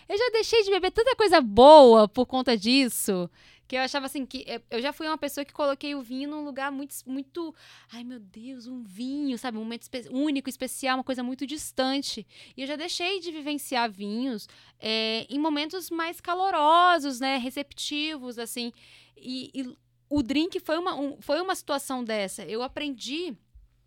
Eu 0.09 0.19
já 0.19 0.31
deixei 0.33 0.63
de 0.63 0.71
beber 0.71 0.91
tanta 0.91 1.17
coisa 1.17 1.41
boa 1.41 2.09
por 2.09 2.27
conta 2.27 2.57
disso. 2.57 3.31
Que 3.67 3.77
eu 3.77 3.81
achava 3.81 4.05
assim, 4.05 4.27
que 4.27 4.45
eu 4.71 4.83
já 4.83 4.93
fui 4.93 5.07
uma 5.07 5.17
pessoa 5.17 5.45
que 5.45 5.53
coloquei 5.53 5.95
o 5.95 6.03
vinho 6.03 6.29
num 6.29 6.45
lugar 6.45 6.71
muito, 6.71 6.95
muito. 7.07 7.55
Ai, 7.91 8.05
meu 8.05 8.21
Deus, 8.21 8.67
um 8.67 8.83
vinho, 8.83 9.39
sabe? 9.39 9.57
Um 9.57 9.63
momento 9.63 9.83
espe 9.83 10.07
único, 10.11 10.51
especial, 10.51 10.99
uma 10.99 11.05
coisa 11.05 11.23
muito 11.23 11.47
distante. 11.47 12.27
E 12.55 12.61
eu 12.61 12.67
já 12.67 12.77
deixei 12.77 13.21
de 13.21 13.33
vivenciar 13.33 13.91
vinhos 13.91 14.47
é, 14.79 15.27
em 15.31 15.39
momentos 15.39 15.89
mais 15.89 16.21
calorosos, 16.21 17.21
né? 17.21 17.39
Receptivos, 17.39 18.39
assim. 18.39 18.71
E, 19.17 19.51
e 19.55 19.77
o 20.11 20.23
drink 20.23 20.61
foi 20.61 20.77
uma, 20.77 20.95
um, 20.95 21.17
foi 21.23 21.41
uma 21.41 21.55
situação 21.55 22.05
dessa. 22.05 22.45
Eu 22.45 22.63
aprendi 22.63 23.35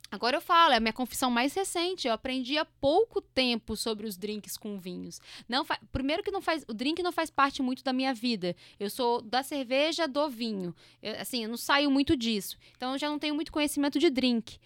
Agora 0.09 0.37
eu 0.37 0.41
falo, 0.41 0.73
é 0.73 0.77
a 0.77 0.79
minha 0.79 0.93
confissão 0.93 1.29
mais 1.29 1.53
recente. 1.53 2.07
Eu 2.07 2.13
aprendi 2.13 2.57
há 2.57 2.63
pouco 2.63 3.21
tempo 3.21 3.75
sobre 3.75 4.07
os 4.07 4.17
drinks 4.17 4.57
com 4.57 4.79
vinhos. 4.79 5.19
Não 5.49 5.65
fa... 5.65 5.77
Primeiro 5.91 6.23
que 6.23 6.31
não 6.31 6.41
faz, 6.41 6.63
o 6.67 6.73
drink 6.73 7.03
não 7.03 7.11
faz 7.11 7.29
parte 7.29 7.61
muito 7.61 7.83
da 7.83 7.91
minha 7.91 8.13
vida. 8.13 8.55
Eu 8.79 8.89
sou 8.89 9.21
da 9.21 9.43
cerveja, 9.43 10.07
do 10.07 10.29
vinho. 10.29 10.73
Eu, 11.01 11.19
assim, 11.19 11.43
eu 11.43 11.49
não 11.49 11.57
saio 11.57 11.91
muito 11.91 12.15
disso. 12.15 12.57
Então 12.75 12.93
eu 12.93 12.97
já 12.97 13.09
não 13.09 13.19
tenho 13.19 13.35
muito 13.35 13.51
conhecimento 13.51 13.99
de 13.99 14.09
drink. 14.09 14.59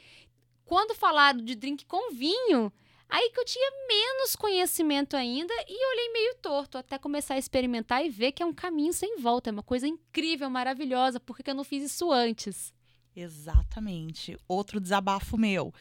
Quando 0.64 0.96
falaram 0.96 1.44
de 1.44 1.56
drink 1.56 1.86
com 1.86 2.14
vinho, 2.14 2.72
aí 3.10 3.32
que 3.32 3.40
eu 3.40 3.46
tinha 3.46 3.72
menos 3.88 4.36
conhecimento 4.36 5.18
ainda 5.18 5.54
e 5.68 5.92
olhei 5.92 6.14
meio 6.14 6.36
torto 6.36 6.78
até 6.78 7.00
começar 7.00 7.34
a 7.34 7.40
experimentar 7.40 8.06
e 8.06 8.10
ver 8.10 8.32
que 8.32 8.44
é 8.44 8.46
um 8.46 8.54
caminho 8.54 8.94
sem 8.94 9.18
volta, 9.18 9.50
é 9.50 9.52
uma 9.52 9.64
coisa 9.64 9.88
incrível, 9.88 10.50
maravilhosa. 10.50 11.20
Por 11.20 11.36
que 11.36 11.50
eu 11.50 11.56
não 11.56 11.64
fiz 11.64 11.84
isso 11.84 12.12
antes? 12.12 12.72
Exatamente. 13.16 14.38
Outro 14.48 14.80
desabafo 14.80 15.38
meu. 15.38 15.74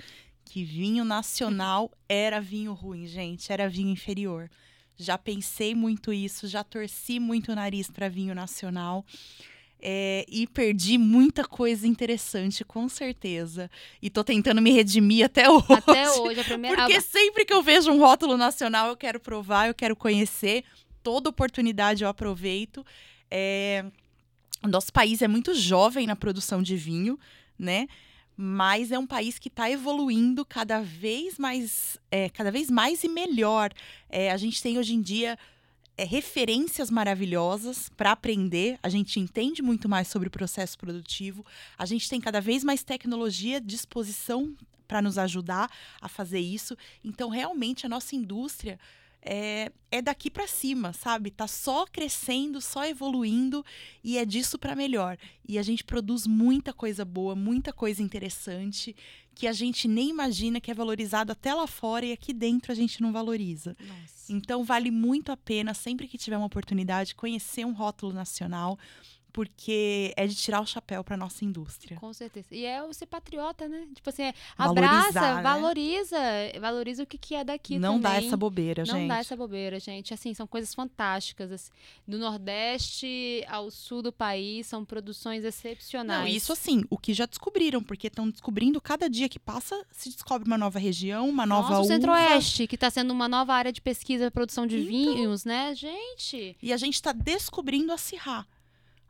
Que 0.45 0.65
vinho 0.65 1.05
nacional 1.05 1.91
era 2.09 2.41
vinho 2.41 2.73
ruim, 2.73 3.07
gente. 3.07 3.53
Era 3.53 3.69
vinho 3.69 3.91
inferior. 3.91 4.51
Já 4.97 5.17
pensei 5.17 5.75
muito 5.75 6.13
isso, 6.13 6.47
já 6.47 6.63
torci 6.63 7.19
muito 7.19 7.53
o 7.53 7.55
nariz 7.55 7.91
para 7.91 8.09
vinho 8.09 8.35
nacional. 8.35 9.05
É, 9.83 10.27
e 10.29 10.47
perdi 10.47 10.99
muita 10.99 11.43
coisa 11.43 11.87
interessante, 11.87 12.63
com 12.65 12.87
certeza. 12.87 13.71
E 14.03 14.11
tô 14.11 14.23
tentando 14.23 14.61
me 14.61 14.71
redimir 14.71 15.25
até 15.25 15.49
hoje. 15.51 15.73
Até 15.73 16.11
hoje, 16.11 16.41
a 16.41 16.45
primeira. 16.45 16.77
Porque 16.77 17.01
sempre 17.01 17.47
que 17.47 17.53
eu 17.55 17.63
vejo 17.63 17.91
um 17.91 17.99
rótulo 17.99 18.37
nacional, 18.37 18.89
eu 18.89 18.97
quero 18.97 19.19
provar, 19.19 19.69
eu 19.69 19.75
quero 19.75 19.97
conhecer. 19.97 20.65
Toda 21.03 21.31
oportunidade 21.31 22.05
eu 22.05 22.11
aproveito. 22.11 22.85
É, 23.31 23.87
o 24.63 24.69
nosso 24.69 24.93
país 24.93 25.23
é 25.23 25.29
muito 25.29 25.55
jovem 25.55 26.07
na 26.07 26.17
produção 26.17 26.63
de 26.63 26.77
vinho, 26.77 27.19
né? 27.59 27.89
Mas 28.37 28.91
é 28.91 28.99
um 28.99 29.07
país 29.07 29.39
que 29.39 29.49
está 29.49 29.71
evoluindo 29.71 30.45
cada 30.45 30.81
vez 30.81 31.39
mais, 31.39 31.99
é, 32.11 32.29
cada 32.31 32.51
vez 32.51 32.71
mais 32.71 33.05
e 33.05 33.09
melhor. 33.09 33.71
É, 34.09 34.31
a 34.31 34.37
gente 34.37 34.63
tem 34.63 34.79
hoje 34.79 34.95
em 34.95 35.03
dia 35.03 35.39
é, 35.97 36.05
referências 36.05 36.91
maravilhosas 36.91 37.91
para 37.91 38.13
aprender. 38.13 38.79
A 38.83 38.89
gente 38.89 39.21
entende 39.21 39.61
muito 39.61 39.89
mais 39.89 40.09
sobre 40.09 40.29
o 40.29 40.31
processo 40.31 40.79
produtivo. 40.79 41.45
A 41.77 41.85
gente 41.85 42.09
tem 42.09 42.21
cada 42.21 42.41
vez 42.41 42.65
mais 42.65 42.83
tecnologia 42.83 43.59
à 43.59 43.61
disposição 43.61 44.57
para 44.89 45.03
nos 45.03 45.19
ajudar 45.19 45.71
a 46.01 46.09
fazer 46.09 46.41
isso. 46.41 46.77
Então, 47.05 47.29
realmente, 47.29 47.85
a 47.85 47.89
nossa 47.89 48.17
indústria 48.17 48.79
é, 49.23 49.71
é 49.91 50.01
daqui 50.01 50.31
para 50.31 50.47
cima, 50.47 50.93
sabe? 50.93 51.31
Tá 51.31 51.47
só 51.47 51.87
crescendo, 51.87 52.61
só 52.61 52.85
evoluindo 52.87 53.65
e 54.03 54.17
é 54.19 54.25
disso 54.25 54.59
para 54.59 54.75
melhor. 54.75 55.19
E 55.47 55.59
a 55.59 55.63
gente 55.63 55.85
produz 55.85 56.27
muita 56.27 56.73
coisa 56.73 57.05
boa, 57.05 57.35
muita 57.35 57.73
coisa 57.73 58.03
interessante 58.03 58.95
que 59.35 59.47
a 59.47 59.53
gente 59.53 59.89
nem 59.89 60.11
imagina 60.11 60.61
que 60.61 60.71
é 60.71 60.75
valorizado 60.75 61.33
até 61.33 61.55
lá 61.55 61.67
fora 61.67 62.05
e 62.05 62.13
aqui 62.13 62.33
dentro 62.33 62.73
a 62.73 62.75
gente 62.75 63.01
não 63.01 63.13
valoriza. 63.13 63.77
Nossa. 63.81 64.33
Então 64.33 64.65
vale 64.65 64.91
muito 64.91 65.33
a 65.33 65.37
pena 65.37 65.73
sempre 65.75 66.07
que 66.09 66.19
tiver 66.19 66.37
uma 66.37 66.47
oportunidade 66.47 67.15
conhecer 67.15 67.65
um 67.65 67.73
rótulo 67.73 68.13
nacional, 68.13 68.79
porque 69.33 70.13
é 70.17 70.27
de 70.27 70.35
tirar 70.35 70.61
o 70.61 70.67
chapéu 70.67 71.03
para 71.03 71.17
nossa 71.17 71.45
indústria. 71.45 71.97
Com 71.97 72.13
certeza. 72.13 72.49
E 72.51 72.65
é 72.65 72.83
o 72.83 72.93
ser 72.93 73.07
patriota, 73.07 73.69
né? 73.69 73.87
Tipo 73.95 74.11
assim, 74.11 74.25
é, 74.25 74.35
abraça, 74.57 75.37
né? 75.37 75.43
valoriza, 75.43 76.19
valoriza 76.61 77.03
o 77.03 77.07
que, 77.07 77.17
que 77.17 77.35
é 77.35 77.45
daqui 77.45 77.79
Não 77.79 78.01
também. 78.01 78.21
dá 78.21 78.27
essa 78.27 78.37
bobeira, 78.37 78.83
Não 78.83 78.95
gente. 78.95 79.01
Não 79.01 79.09
dá 79.09 79.19
essa 79.19 79.37
bobeira, 79.37 79.81
gente. 79.81 80.13
Assim, 80.13 80.35
são 80.35 80.47
coisas 80.47 80.75
fantásticas. 80.75 81.51
Assim. 81.53 81.71
Do 82.07 82.19
Nordeste 82.19 83.45
ao 83.49 83.71
Sul 83.71 84.03
do 84.03 84.13
país, 84.13 84.67
são 84.67 84.85
produções 84.85 85.45
excepcionais. 85.45 86.21
Não, 86.21 86.27
isso 86.27 86.53
assim, 86.53 86.85
o 86.91 86.99
que 86.99 87.15
já 87.15 87.27
descobriram, 87.27 87.83
porque 87.83 88.09
estão 88.09 88.29
descobrindo, 88.29 88.81
cada 88.81 89.09
dia 89.09 89.29
que 89.29 89.39
passa, 89.39 89.85
se 89.91 90.11
descobre 90.11 90.47
uma 90.47 90.59
nova 90.59 90.79
região, 90.79 91.29
uma 91.29 91.47
nova 91.47 91.71
Nossa, 91.71 91.75
uva. 91.75 91.85
o 91.85 91.87
Centro-Oeste, 91.87 92.67
que 92.67 92.75
está 92.75 92.91
sendo 92.91 93.13
uma 93.13 93.29
nova 93.29 93.55
área 93.55 93.73
de 93.73 93.81
pesquisa 93.81 94.27
e 94.27 94.31
produção 94.31 94.67
de 94.67 94.77
então... 94.79 94.89
vinhos, 94.89 95.45
né, 95.45 95.75
gente? 95.75 96.57
E 96.63 96.73
a 96.73 96.77
gente 96.77 96.95
está 96.95 97.13
descobrindo 97.13 97.93
a 97.93 97.99
Cirrá. 97.99 98.47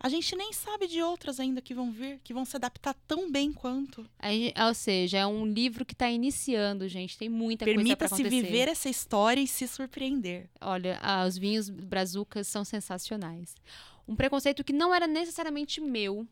A 0.02 0.08
gente 0.08 0.34
nem 0.34 0.50
sabe 0.54 0.86
de 0.86 1.02
outras 1.02 1.38
ainda 1.38 1.60
que 1.60 1.74
vão 1.74 1.92
vir, 1.92 2.18
que 2.24 2.32
vão 2.32 2.46
se 2.46 2.56
adaptar 2.56 2.94
tão 3.06 3.30
bem 3.30 3.52
quanto. 3.52 4.08
ou 4.66 4.74
seja, 4.74 5.18
é 5.18 5.26
um 5.26 5.44
livro 5.44 5.84
que 5.84 5.92
está 5.92 6.10
iniciando, 6.10 6.88
gente. 6.88 7.18
Tem 7.18 7.28
muita 7.28 7.66
coisa 7.66 7.96
para 7.96 8.06
acontecer. 8.06 8.22
Permita-se 8.22 8.50
viver 8.50 8.68
essa 8.68 8.88
história 8.88 9.42
e 9.42 9.46
se 9.46 9.68
surpreender. 9.68 10.48
Olha, 10.58 10.98
ah, 11.02 11.26
os 11.26 11.36
vinhos 11.36 11.68
brazucas 11.68 12.48
são 12.48 12.64
sensacionais. 12.64 13.54
Um 14.08 14.16
preconceito 14.16 14.64
que 14.64 14.72
não 14.72 14.94
era 14.94 15.06
necessariamente 15.06 15.82
meu, 15.82 16.26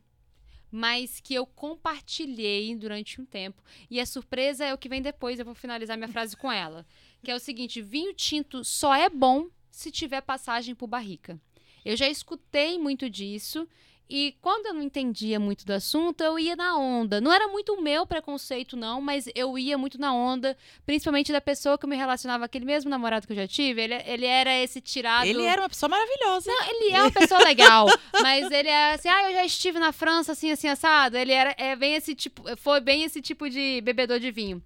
mas 0.71 1.21
que 1.21 1.35
eu 1.35 1.45
compartilhei 1.45 2.75
durante 2.75 3.21
um 3.21 3.27
tempo. 3.27 3.63
E 3.91 4.01
a 4.01 4.07
surpresa 4.07 4.65
é 4.65 4.73
o 4.73 4.79
que 4.79 4.89
vem 4.89 5.03
depois, 5.03 5.39
eu 5.39 5.45
vou 5.45 5.55
finalizar 5.55 5.99
minha 5.99 6.09
frase 6.09 6.35
com 6.35 6.51
ela. 6.51 6.87
Que 7.23 7.31
é 7.31 7.35
o 7.35 7.39
seguinte: 7.39 7.83
vinho 7.83 8.15
tinto 8.15 8.65
só 8.65 8.95
é 8.95 9.11
bom 9.11 9.49
se 9.71 9.91
tiver 9.91 10.23
passagem 10.23 10.75
por 10.75 10.87
barrica. 10.87 11.39
Eu 11.85 11.97
já 11.97 12.09
escutei 12.09 12.79
muito 12.79 13.09
disso. 13.09 13.69
E 14.11 14.35
quando 14.41 14.67
eu 14.67 14.75
não 14.75 14.81
entendia 14.81 15.39
muito 15.39 15.67
do 15.67 15.73
assunto, 15.73 16.23
eu 16.23 16.39
ia 16.39 16.57
na 16.57 16.79
onda. 16.79 17.21
Não 17.21 17.31
era 17.31 17.47
muito 17.49 17.75
o 17.75 17.83
meu 17.83 18.07
preconceito, 18.07 18.75
não, 18.75 19.03
mas 19.03 19.29
eu 19.35 19.59
ia 19.59 19.77
muito 19.77 20.01
na 20.01 20.15
onda, 20.15 20.57
principalmente 20.87 21.31
da 21.31 21.43
pessoa 21.43 21.77
que 21.77 21.85
eu 21.85 21.89
me 21.91 21.97
relacionava, 21.97 22.47
aquele 22.47 22.65
mesmo 22.65 22.89
namorado 22.89 23.27
que 23.27 23.35
eu 23.35 23.37
já 23.37 23.47
tive. 23.47 23.83
Ele, 23.83 23.95
ele 24.07 24.25
era 24.25 24.55
esse 24.55 24.81
tirado. 24.81 25.27
Ele 25.27 25.43
era 25.43 25.61
uma 25.61 25.69
pessoa 25.69 25.91
maravilhosa. 25.91 26.51
Não, 26.51 26.65
ele 26.71 26.95
é 26.95 27.03
uma 27.03 27.11
pessoa 27.11 27.43
legal, 27.45 27.87
mas 28.23 28.51
ele 28.51 28.71
é 28.71 28.95
assim, 28.95 29.11
ah, 29.11 29.29
eu 29.29 29.35
já 29.35 29.45
estive 29.45 29.79
na 29.79 29.93
França, 29.93 30.33
assim, 30.33 30.51
assim, 30.51 30.69
assado. 30.69 31.19
Ele 31.19 31.33
era 31.33 31.55
é 31.59 31.77
bem 31.77 31.95
esse 31.95 32.15
tipo, 32.15 32.43
foi 32.57 32.81
bem 32.81 33.05
esse 33.05 33.21
tipo 33.21 33.51
de 33.51 33.83
bebedor 33.83 34.19
de 34.19 34.31
vinho. 34.31 34.63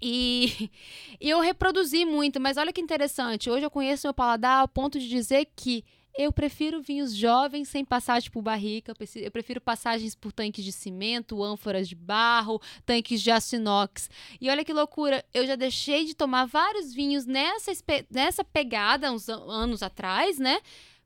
E, 0.00 0.70
e 1.20 1.28
eu 1.28 1.40
reproduzi 1.40 2.04
muito, 2.04 2.38
mas 2.38 2.56
olha 2.56 2.72
que 2.72 2.80
interessante. 2.80 3.50
Hoje 3.50 3.66
eu 3.66 3.70
conheço 3.70 4.06
meu 4.06 4.14
paladar 4.14 4.60
ao 4.60 4.68
ponto 4.68 4.96
de 4.96 5.08
dizer 5.08 5.48
que 5.56 5.84
eu 6.18 6.32
prefiro 6.32 6.80
vinhos 6.80 7.14
jovens 7.14 7.68
sem 7.68 7.84
passagem 7.84 8.30
por 8.30 8.42
barrica. 8.42 8.94
Eu 9.16 9.30
prefiro 9.30 9.60
passagens 9.60 10.14
por 10.14 10.32
tanques 10.32 10.64
de 10.64 10.72
cimento, 10.72 11.42
ânforas 11.42 11.88
de 11.88 11.94
barro, 11.94 12.60
tanques 12.84 13.20
de 13.22 13.30
aço 13.30 13.56
inox. 13.56 14.08
E 14.40 14.48
olha 14.48 14.64
que 14.64 14.72
loucura, 14.72 15.24
eu 15.34 15.46
já 15.46 15.56
deixei 15.56 16.04
de 16.04 16.14
tomar 16.14 16.46
vários 16.46 16.92
vinhos 16.92 17.26
nessa, 17.26 17.72
nessa 18.10 18.42
pegada 18.42 19.12
uns 19.12 19.28
anos 19.28 19.82
atrás, 19.82 20.38
né? 20.38 20.60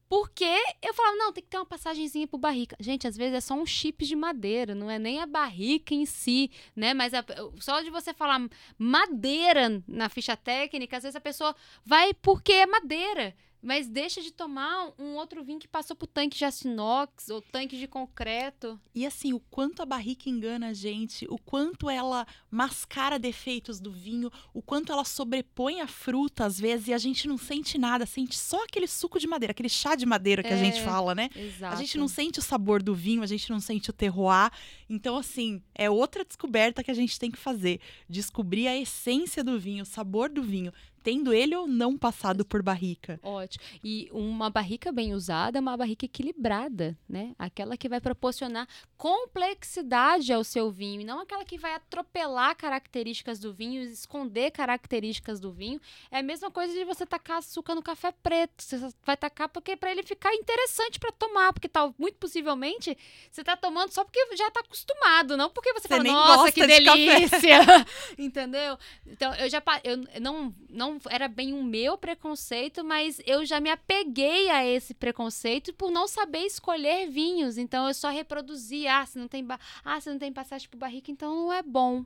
Porque 0.08 0.44
eu 0.82 0.92
falava, 0.92 1.16
não, 1.16 1.32
tem 1.32 1.42
que 1.42 1.48
ter 1.48 1.56
uma 1.56 1.64
passagenzinha 1.64 2.26
por 2.26 2.38
barrica. 2.38 2.76
Gente, 2.80 3.06
às 3.06 3.16
vezes 3.16 3.34
é 3.34 3.40
só 3.40 3.54
um 3.54 3.64
chip 3.64 4.04
de 4.04 4.16
madeira, 4.16 4.74
não 4.74 4.90
é 4.90 4.98
nem 4.98 5.20
a 5.20 5.26
barrica 5.26 5.94
em 5.94 6.04
si, 6.04 6.50
né? 6.74 6.92
Mas 6.92 7.14
a, 7.14 7.24
só 7.60 7.80
de 7.80 7.90
você 7.90 8.12
falar 8.12 8.48
madeira 8.76 9.80
na 9.86 10.08
ficha 10.08 10.36
técnica, 10.36 10.96
às 10.96 11.04
vezes 11.04 11.14
a 11.14 11.20
pessoa 11.20 11.54
vai 11.84 12.12
porque 12.12 12.52
é 12.52 12.66
madeira 12.66 13.36
mas 13.62 13.88
deixa 13.88 14.22
de 14.22 14.32
tomar 14.32 14.92
um 14.98 15.14
outro 15.16 15.44
vinho 15.44 15.58
que 15.58 15.68
passou 15.68 15.94
por 15.94 16.06
tanque 16.06 16.38
de 16.38 16.44
aço 16.44 16.66
inox 16.66 17.28
ou 17.28 17.42
tanque 17.42 17.78
de 17.78 17.86
concreto. 17.86 18.80
E 18.94 19.04
assim, 19.04 19.32
o 19.32 19.40
quanto 19.40 19.82
a 19.82 19.86
barrica 19.86 20.30
engana 20.30 20.68
a 20.68 20.72
gente, 20.72 21.26
o 21.28 21.38
quanto 21.38 21.90
ela 21.90 22.26
mascara 22.50 23.18
defeitos 23.18 23.80
do 23.80 23.90
vinho, 23.90 24.30
o 24.54 24.62
quanto 24.62 24.92
ela 24.92 25.04
sobrepõe 25.04 25.80
a 25.80 25.86
fruta 25.86 26.44
às 26.44 26.58
vezes 26.58 26.88
e 26.88 26.92
a 26.94 26.98
gente 26.98 27.28
não 27.28 27.36
sente 27.36 27.76
nada, 27.76 28.06
sente 28.06 28.36
só 28.36 28.64
aquele 28.64 28.86
suco 28.86 29.18
de 29.18 29.26
madeira, 29.26 29.50
aquele 29.50 29.68
chá 29.68 29.94
de 29.94 30.06
madeira 30.06 30.42
que 30.42 30.48
é, 30.48 30.54
a 30.54 30.56
gente 30.56 30.80
fala, 30.82 31.14
né? 31.14 31.28
Exato. 31.36 31.74
A 31.74 31.76
gente 31.76 31.98
não 31.98 32.08
sente 32.08 32.38
o 32.38 32.42
sabor 32.42 32.82
do 32.82 32.94
vinho, 32.94 33.22
a 33.22 33.26
gente 33.26 33.50
não 33.50 33.60
sente 33.60 33.90
o 33.90 33.92
terroir. 33.92 34.50
Então, 34.88 35.16
assim, 35.16 35.62
é 35.74 35.90
outra 35.90 36.24
descoberta 36.24 36.82
que 36.82 36.90
a 36.90 36.94
gente 36.94 37.18
tem 37.18 37.30
que 37.30 37.38
fazer. 37.38 37.80
Descobrir 38.08 38.68
a 38.68 38.76
essência 38.76 39.44
do 39.44 39.58
vinho, 39.58 39.82
o 39.82 39.86
sabor 39.86 40.28
do 40.28 40.42
vinho 40.42 40.72
tendo 41.02 41.32
ele 41.32 41.54
ou 41.56 41.66
não 41.66 41.96
passado 41.96 42.44
por 42.44 42.62
barrica. 42.62 43.18
Ótimo. 43.22 43.64
E 43.82 44.08
uma 44.12 44.50
barrica 44.50 44.92
bem 44.92 45.14
usada 45.14 45.58
é 45.58 45.60
uma 45.60 45.76
barrica 45.76 46.04
equilibrada, 46.04 46.96
né? 47.08 47.34
Aquela 47.38 47.76
que 47.76 47.88
vai 47.88 48.00
proporcionar 48.00 48.68
complexidade 48.96 50.32
ao 50.32 50.44
seu 50.44 50.70
vinho, 50.70 51.00
e 51.00 51.04
não 51.04 51.20
aquela 51.20 51.44
que 51.44 51.56
vai 51.56 51.74
atropelar 51.74 52.54
características 52.56 53.38
do 53.38 53.52
vinho, 53.52 53.82
esconder 53.82 54.50
características 54.50 55.40
do 55.40 55.50
vinho. 55.52 55.80
É 56.10 56.18
a 56.18 56.22
mesma 56.22 56.50
coisa 56.50 56.72
de 56.74 56.84
você 56.84 57.06
tacar 57.06 57.38
açúcar 57.38 57.74
no 57.74 57.82
café 57.82 58.12
preto. 58.12 58.62
Você 58.62 58.78
vai 59.04 59.16
tacar 59.16 59.48
porque 59.48 59.76
para 59.76 59.90
ele 59.90 60.02
ficar 60.02 60.34
interessante 60.34 60.98
para 60.98 61.12
tomar, 61.12 61.52
porque 61.52 61.68
tal, 61.68 61.94
muito 61.98 62.18
possivelmente 62.18 62.96
você 63.30 63.42
tá 63.42 63.56
tomando 63.56 63.90
só 63.90 64.04
porque 64.04 64.36
já 64.36 64.50
tá 64.50 64.60
acostumado, 64.60 65.36
não 65.36 65.50
porque 65.50 65.72
você, 65.72 65.88
você 65.88 65.88
fala, 65.88 66.04
nossa, 66.04 66.52
que 66.52 66.66
delícia. 66.66 67.60
Entendeu? 68.18 68.78
Então, 69.06 69.34
eu 69.34 69.48
já 69.48 69.62
eu 69.84 70.20
não 70.20 70.54
não 70.68 70.89
era 71.08 71.28
bem 71.28 71.52
o 71.52 71.62
meu 71.62 71.98
preconceito, 71.98 72.84
mas 72.84 73.20
eu 73.26 73.44
já 73.44 73.60
me 73.60 73.70
apeguei 73.70 74.48
a 74.50 74.64
esse 74.66 74.94
preconceito 74.94 75.72
por 75.74 75.90
não 75.90 76.08
saber 76.08 76.40
escolher 76.40 77.08
vinhos. 77.08 77.58
Então 77.58 77.86
eu 77.86 77.94
só 77.94 78.08
reproduzi, 78.10 78.86
ah, 78.86 79.04
se 79.04 79.18
não 79.18 79.28
tem, 79.28 79.46
ah, 79.84 80.00
se 80.00 80.10
não 80.10 80.18
tem 80.18 80.32
passagem 80.32 80.68
por 80.68 80.78
barrica, 80.78 81.10
então 81.10 81.34
não 81.34 81.52
é 81.52 81.62
bom. 81.62 82.04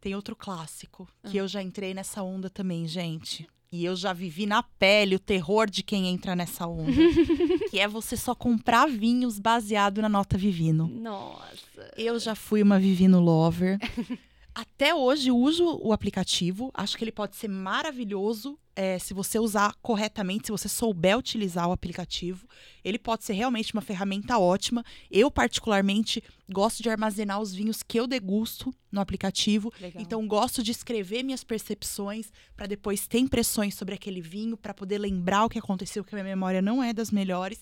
Tem 0.00 0.14
outro 0.14 0.36
clássico 0.36 1.08
que 1.30 1.38
ah. 1.38 1.42
eu 1.42 1.48
já 1.48 1.62
entrei 1.62 1.94
nessa 1.94 2.22
onda 2.22 2.50
também, 2.50 2.86
gente. 2.86 3.48
E 3.72 3.84
eu 3.84 3.96
já 3.96 4.12
vivi 4.12 4.46
na 4.46 4.62
pele 4.62 5.16
o 5.16 5.18
terror 5.18 5.68
de 5.68 5.82
quem 5.82 6.06
entra 6.06 6.36
nessa 6.36 6.64
onda. 6.64 6.92
que 7.70 7.80
é 7.80 7.88
você 7.88 8.16
só 8.16 8.32
comprar 8.32 8.88
vinhos 8.88 9.40
baseado 9.40 10.00
na 10.00 10.08
nota 10.08 10.38
Vivino. 10.38 10.86
Nossa. 10.86 11.92
Eu 11.96 12.18
já 12.20 12.36
fui 12.36 12.62
uma 12.62 12.78
Vivino 12.78 13.18
lover. 13.18 13.78
Até 14.54 14.94
hoje 14.94 15.32
uso 15.32 15.80
o 15.82 15.92
aplicativo, 15.92 16.70
acho 16.72 16.96
que 16.96 17.02
ele 17.02 17.10
pode 17.10 17.34
ser 17.34 17.48
maravilhoso 17.48 18.56
é, 18.76 18.98
se 18.98 19.14
você 19.14 19.38
usar 19.38 19.74
corretamente, 19.82 20.46
se 20.46 20.52
você 20.52 20.68
souber 20.68 21.18
utilizar 21.18 21.68
o 21.68 21.72
aplicativo. 21.72 22.46
Ele 22.84 22.98
pode 22.98 23.24
ser 23.24 23.32
realmente 23.32 23.72
uma 23.72 23.82
ferramenta 23.82 24.38
ótima. 24.38 24.84
Eu, 25.10 25.30
particularmente, 25.30 26.22
gosto 26.48 26.82
de 26.82 26.90
armazenar 26.90 27.40
os 27.40 27.52
vinhos 27.52 27.82
que 27.82 27.98
eu 27.98 28.06
degusto 28.06 28.72
no 28.90 29.00
aplicativo. 29.00 29.72
Legal. 29.80 30.02
Então, 30.02 30.26
gosto 30.26 30.62
de 30.62 30.70
escrever 30.70 31.22
minhas 31.22 31.44
percepções 31.44 32.32
para 32.56 32.66
depois 32.66 33.06
ter 33.06 33.18
impressões 33.18 33.74
sobre 33.74 33.94
aquele 33.94 34.20
vinho, 34.20 34.56
para 34.56 34.74
poder 34.74 34.98
lembrar 34.98 35.44
o 35.44 35.48
que 35.48 35.58
aconteceu, 35.58 36.04
que 36.04 36.14
a 36.14 36.16
minha 36.16 36.34
memória 36.36 36.62
não 36.62 36.82
é 36.82 36.92
das 36.92 37.10
melhores. 37.10 37.60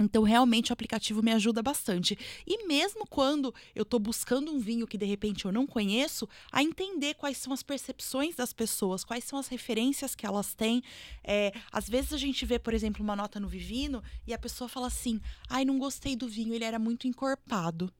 Então, 0.00 0.22
realmente, 0.22 0.70
o 0.70 0.72
aplicativo 0.72 1.22
me 1.22 1.30
ajuda 1.30 1.62
bastante. 1.62 2.18
E 2.46 2.66
mesmo 2.66 3.06
quando 3.06 3.54
eu 3.74 3.82
estou 3.82 4.00
buscando 4.00 4.50
um 4.50 4.58
vinho 4.58 4.86
que 4.86 4.96
de 4.96 5.04
repente 5.04 5.44
eu 5.44 5.52
não 5.52 5.66
conheço, 5.66 6.26
a 6.50 6.62
entender 6.62 7.14
quais 7.14 7.36
são 7.36 7.52
as 7.52 7.62
percepções 7.62 8.34
das 8.34 8.52
pessoas, 8.54 9.04
quais 9.04 9.24
são 9.24 9.38
as 9.38 9.48
referências 9.48 10.14
que 10.14 10.24
elas 10.24 10.54
têm. 10.54 10.82
É, 11.22 11.52
às 11.70 11.86
vezes 11.86 12.14
a 12.14 12.18
gente 12.18 12.46
vê, 12.46 12.58
por 12.58 12.72
exemplo, 12.72 13.02
uma 13.02 13.14
nota 13.14 13.38
no 13.38 13.46
Vivino 13.48 14.02
e 14.26 14.32
a 14.32 14.38
pessoa 14.38 14.68
fala 14.68 14.86
assim: 14.86 15.20
ai, 15.48 15.64
não 15.66 15.78
gostei 15.78 16.16
do 16.16 16.26
vinho, 16.26 16.54
ele 16.54 16.64
era 16.64 16.78
muito 16.78 17.06
encorpado. 17.06 17.92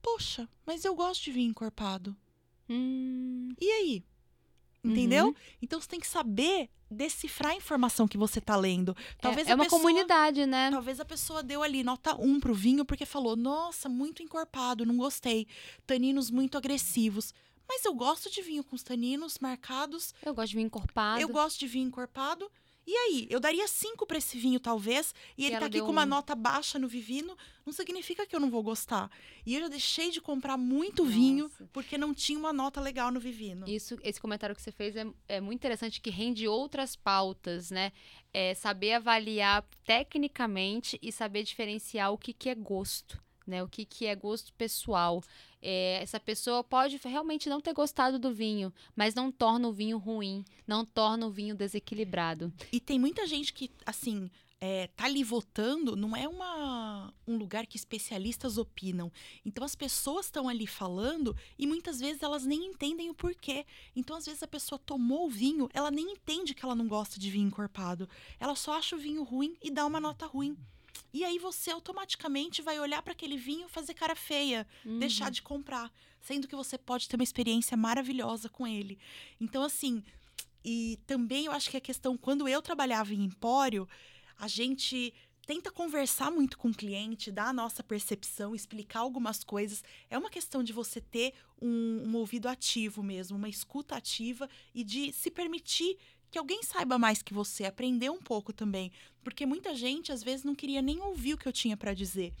Poxa, 0.00 0.48
mas 0.64 0.84
eu 0.84 0.94
gosto 0.94 1.24
de 1.24 1.32
vinho 1.32 1.50
encorpado. 1.50 2.16
Hum. 2.70 3.50
E 3.60 3.70
aí? 3.70 4.04
Entendeu? 4.90 5.26
Uhum. 5.26 5.34
Então 5.60 5.80
você 5.80 5.88
tem 5.88 6.00
que 6.00 6.06
saber 6.06 6.68
decifrar 6.90 7.52
a 7.52 7.56
informação 7.56 8.06
que 8.06 8.16
você 8.16 8.38
está 8.38 8.56
lendo. 8.56 8.96
Talvez 9.20 9.48
é, 9.48 9.50
é 9.50 9.54
uma 9.54 9.64
pessoa, 9.64 9.80
comunidade, 9.80 10.46
né? 10.46 10.70
Talvez 10.70 11.00
a 11.00 11.04
pessoa 11.04 11.42
deu 11.42 11.62
ali 11.62 11.82
nota 11.82 12.14
1 12.14 12.40
pro 12.40 12.54
vinho 12.54 12.84
porque 12.84 13.04
falou: 13.04 13.36
"Nossa, 13.36 13.88
muito 13.88 14.22
encorpado, 14.22 14.86
não 14.86 14.96
gostei. 14.96 15.46
Taninos 15.86 16.30
muito 16.30 16.56
agressivos". 16.56 17.34
Mas 17.68 17.84
eu 17.84 17.92
gosto 17.94 18.30
de 18.30 18.40
vinho 18.42 18.62
com 18.62 18.76
os 18.76 18.82
taninos 18.82 19.38
marcados. 19.40 20.14
Eu 20.24 20.32
gosto 20.32 20.50
de 20.50 20.56
vinho 20.56 20.66
encorpado. 20.66 21.20
Eu 21.20 21.28
gosto 21.28 21.58
de 21.58 21.66
vinho 21.66 21.88
encorpado. 21.88 22.48
E 22.86 22.94
aí, 22.94 23.26
eu 23.28 23.40
daria 23.40 23.66
cinco 23.66 24.06
para 24.06 24.18
esse 24.18 24.38
vinho, 24.38 24.60
talvez, 24.60 25.12
e, 25.36 25.42
e 25.42 25.46
ele 25.46 25.58
tá 25.58 25.66
aqui 25.66 25.80
com 25.80 25.90
uma 25.90 26.04
um... 26.04 26.06
nota 26.06 26.36
baixa 26.36 26.78
no 26.78 26.86
Vivino, 26.86 27.36
não 27.64 27.72
significa 27.72 28.24
que 28.24 28.36
eu 28.36 28.38
não 28.38 28.48
vou 28.48 28.62
gostar. 28.62 29.10
E 29.44 29.56
eu 29.56 29.62
já 29.62 29.68
deixei 29.68 30.10
de 30.10 30.20
comprar 30.20 30.56
muito 30.56 31.02
Nossa. 31.02 31.16
vinho 31.16 31.50
porque 31.72 31.98
não 31.98 32.14
tinha 32.14 32.38
uma 32.38 32.52
nota 32.52 32.80
legal 32.80 33.10
no 33.10 33.18
Vivino. 33.18 33.68
Isso, 33.68 33.98
esse 34.02 34.20
comentário 34.20 34.54
que 34.54 34.62
você 34.62 34.70
fez 34.70 34.94
é, 34.94 35.04
é 35.26 35.40
muito 35.40 35.58
interessante, 35.58 36.00
que 36.00 36.10
rende 36.10 36.46
outras 36.46 36.94
pautas, 36.94 37.72
né? 37.72 37.92
É 38.32 38.54
saber 38.54 38.92
avaliar 38.92 39.66
tecnicamente 39.84 40.96
e 41.02 41.10
saber 41.10 41.42
diferenciar 41.42 42.12
o 42.12 42.18
que, 42.18 42.32
que 42.32 42.48
é 42.48 42.54
gosto 42.54 43.25
né? 43.46 43.62
O 43.62 43.68
que, 43.68 43.84
que 43.84 44.06
é 44.06 44.14
gosto 44.14 44.52
pessoal. 44.54 45.22
É, 45.62 46.00
essa 46.02 46.20
pessoa 46.20 46.62
pode 46.62 47.00
realmente 47.04 47.48
não 47.48 47.60
ter 47.60 47.72
gostado 47.72 48.18
do 48.18 48.32
vinho, 48.32 48.72
mas 48.94 49.14
não 49.14 49.32
torna 49.32 49.68
o 49.68 49.72
vinho 49.72 49.98
ruim, 49.98 50.44
não 50.66 50.84
torna 50.84 51.26
o 51.26 51.30
vinho 51.30 51.54
desequilibrado. 51.54 52.52
E 52.70 52.78
tem 52.78 52.98
muita 52.98 53.26
gente 53.26 53.52
que, 53.52 53.70
assim, 53.84 54.30
é, 54.60 54.86
tá 54.88 55.04
ali 55.04 55.22
votando, 55.22 55.94
não 55.96 56.16
é 56.16 56.26
uma, 56.26 57.12
um 57.26 57.36
lugar 57.36 57.66
que 57.66 57.76
especialistas 57.76 58.56
opinam. 58.56 59.12
Então 59.44 59.64
as 59.64 59.74
pessoas 59.74 60.26
estão 60.26 60.48
ali 60.48 60.66
falando 60.66 61.36
e 61.58 61.66
muitas 61.66 62.00
vezes 62.00 62.22
elas 62.22 62.46
nem 62.46 62.66
entendem 62.66 63.10
o 63.10 63.14
porquê. 63.14 63.66
Então, 63.94 64.16
às 64.16 64.26
vezes, 64.26 64.42
a 64.42 64.48
pessoa 64.48 64.78
tomou 64.78 65.26
o 65.26 65.30
vinho, 65.30 65.68
ela 65.72 65.90
nem 65.90 66.12
entende 66.12 66.54
que 66.54 66.64
ela 66.64 66.74
não 66.74 66.88
gosta 66.88 67.18
de 67.18 67.30
vinho 67.30 67.48
encorpado. 67.48 68.08
Ela 68.40 68.54
só 68.54 68.72
acha 68.72 68.96
o 68.96 68.98
vinho 68.98 69.22
ruim 69.22 69.56
e 69.62 69.70
dá 69.70 69.84
uma 69.84 70.00
nota 70.00 70.26
ruim. 70.26 70.56
E 71.16 71.24
aí 71.24 71.38
você 71.38 71.70
automaticamente 71.70 72.60
vai 72.60 72.78
olhar 72.78 73.00
para 73.00 73.12
aquele 73.12 73.38
vinho, 73.38 73.70
fazer 73.70 73.94
cara 73.94 74.14
feia, 74.14 74.66
uhum. 74.84 74.98
deixar 74.98 75.30
de 75.30 75.40
comprar, 75.40 75.90
sendo 76.20 76.46
que 76.46 76.54
você 76.54 76.76
pode 76.76 77.08
ter 77.08 77.16
uma 77.16 77.24
experiência 77.24 77.74
maravilhosa 77.74 78.50
com 78.50 78.66
ele. 78.66 78.98
Então 79.40 79.62
assim, 79.62 80.04
e 80.62 80.98
também 81.06 81.46
eu 81.46 81.52
acho 81.52 81.70
que 81.70 81.76
a 81.78 81.80
questão 81.80 82.18
quando 82.18 82.46
eu 82.46 82.60
trabalhava 82.60 83.14
em 83.14 83.24
empório, 83.24 83.88
a 84.38 84.46
gente 84.46 85.14
tenta 85.46 85.70
conversar 85.70 86.30
muito 86.30 86.58
com 86.58 86.68
o 86.68 86.74
cliente, 86.74 87.32
dar 87.32 87.48
a 87.48 87.52
nossa 87.54 87.82
percepção, 87.82 88.54
explicar 88.54 89.00
algumas 89.00 89.42
coisas. 89.42 89.82
É 90.10 90.18
uma 90.18 90.28
questão 90.28 90.62
de 90.62 90.70
você 90.70 91.00
ter 91.00 91.32
um, 91.58 92.02
um 92.04 92.16
ouvido 92.16 92.46
ativo 92.46 93.02
mesmo, 93.02 93.38
uma 93.38 93.48
escuta 93.48 93.96
ativa 93.96 94.50
e 94.74 94.84
de 94.84 95.14
se 95.14 95.30
permitir 95.30 95.96
que 96.30 96.38
alguém 96.38 96.62
saiba 96.62 96.98
mais 96.98 97.22
que 97.22 97.32
você, 97.32 97.64
aprender 97.64 98.10
um 98.10 98.20
pouco 98.20 98.52
também. 98.52 98.92
Porque 99.22 99.46
muita 99.46 99.74
gente, 99.74 100.12
às 100.12 100.22
vezes, 100.22 100.44
não 100.44 100.54
queria 100.54 100.82
nem 100.82 101.00
ouvir 101.00 101.34
o 101.34 101.38
que 101.38 101.48
eu 101.48 101.52
tinha 101.52 101.76
para 101.76 101.94
dizer. 101.94 102.32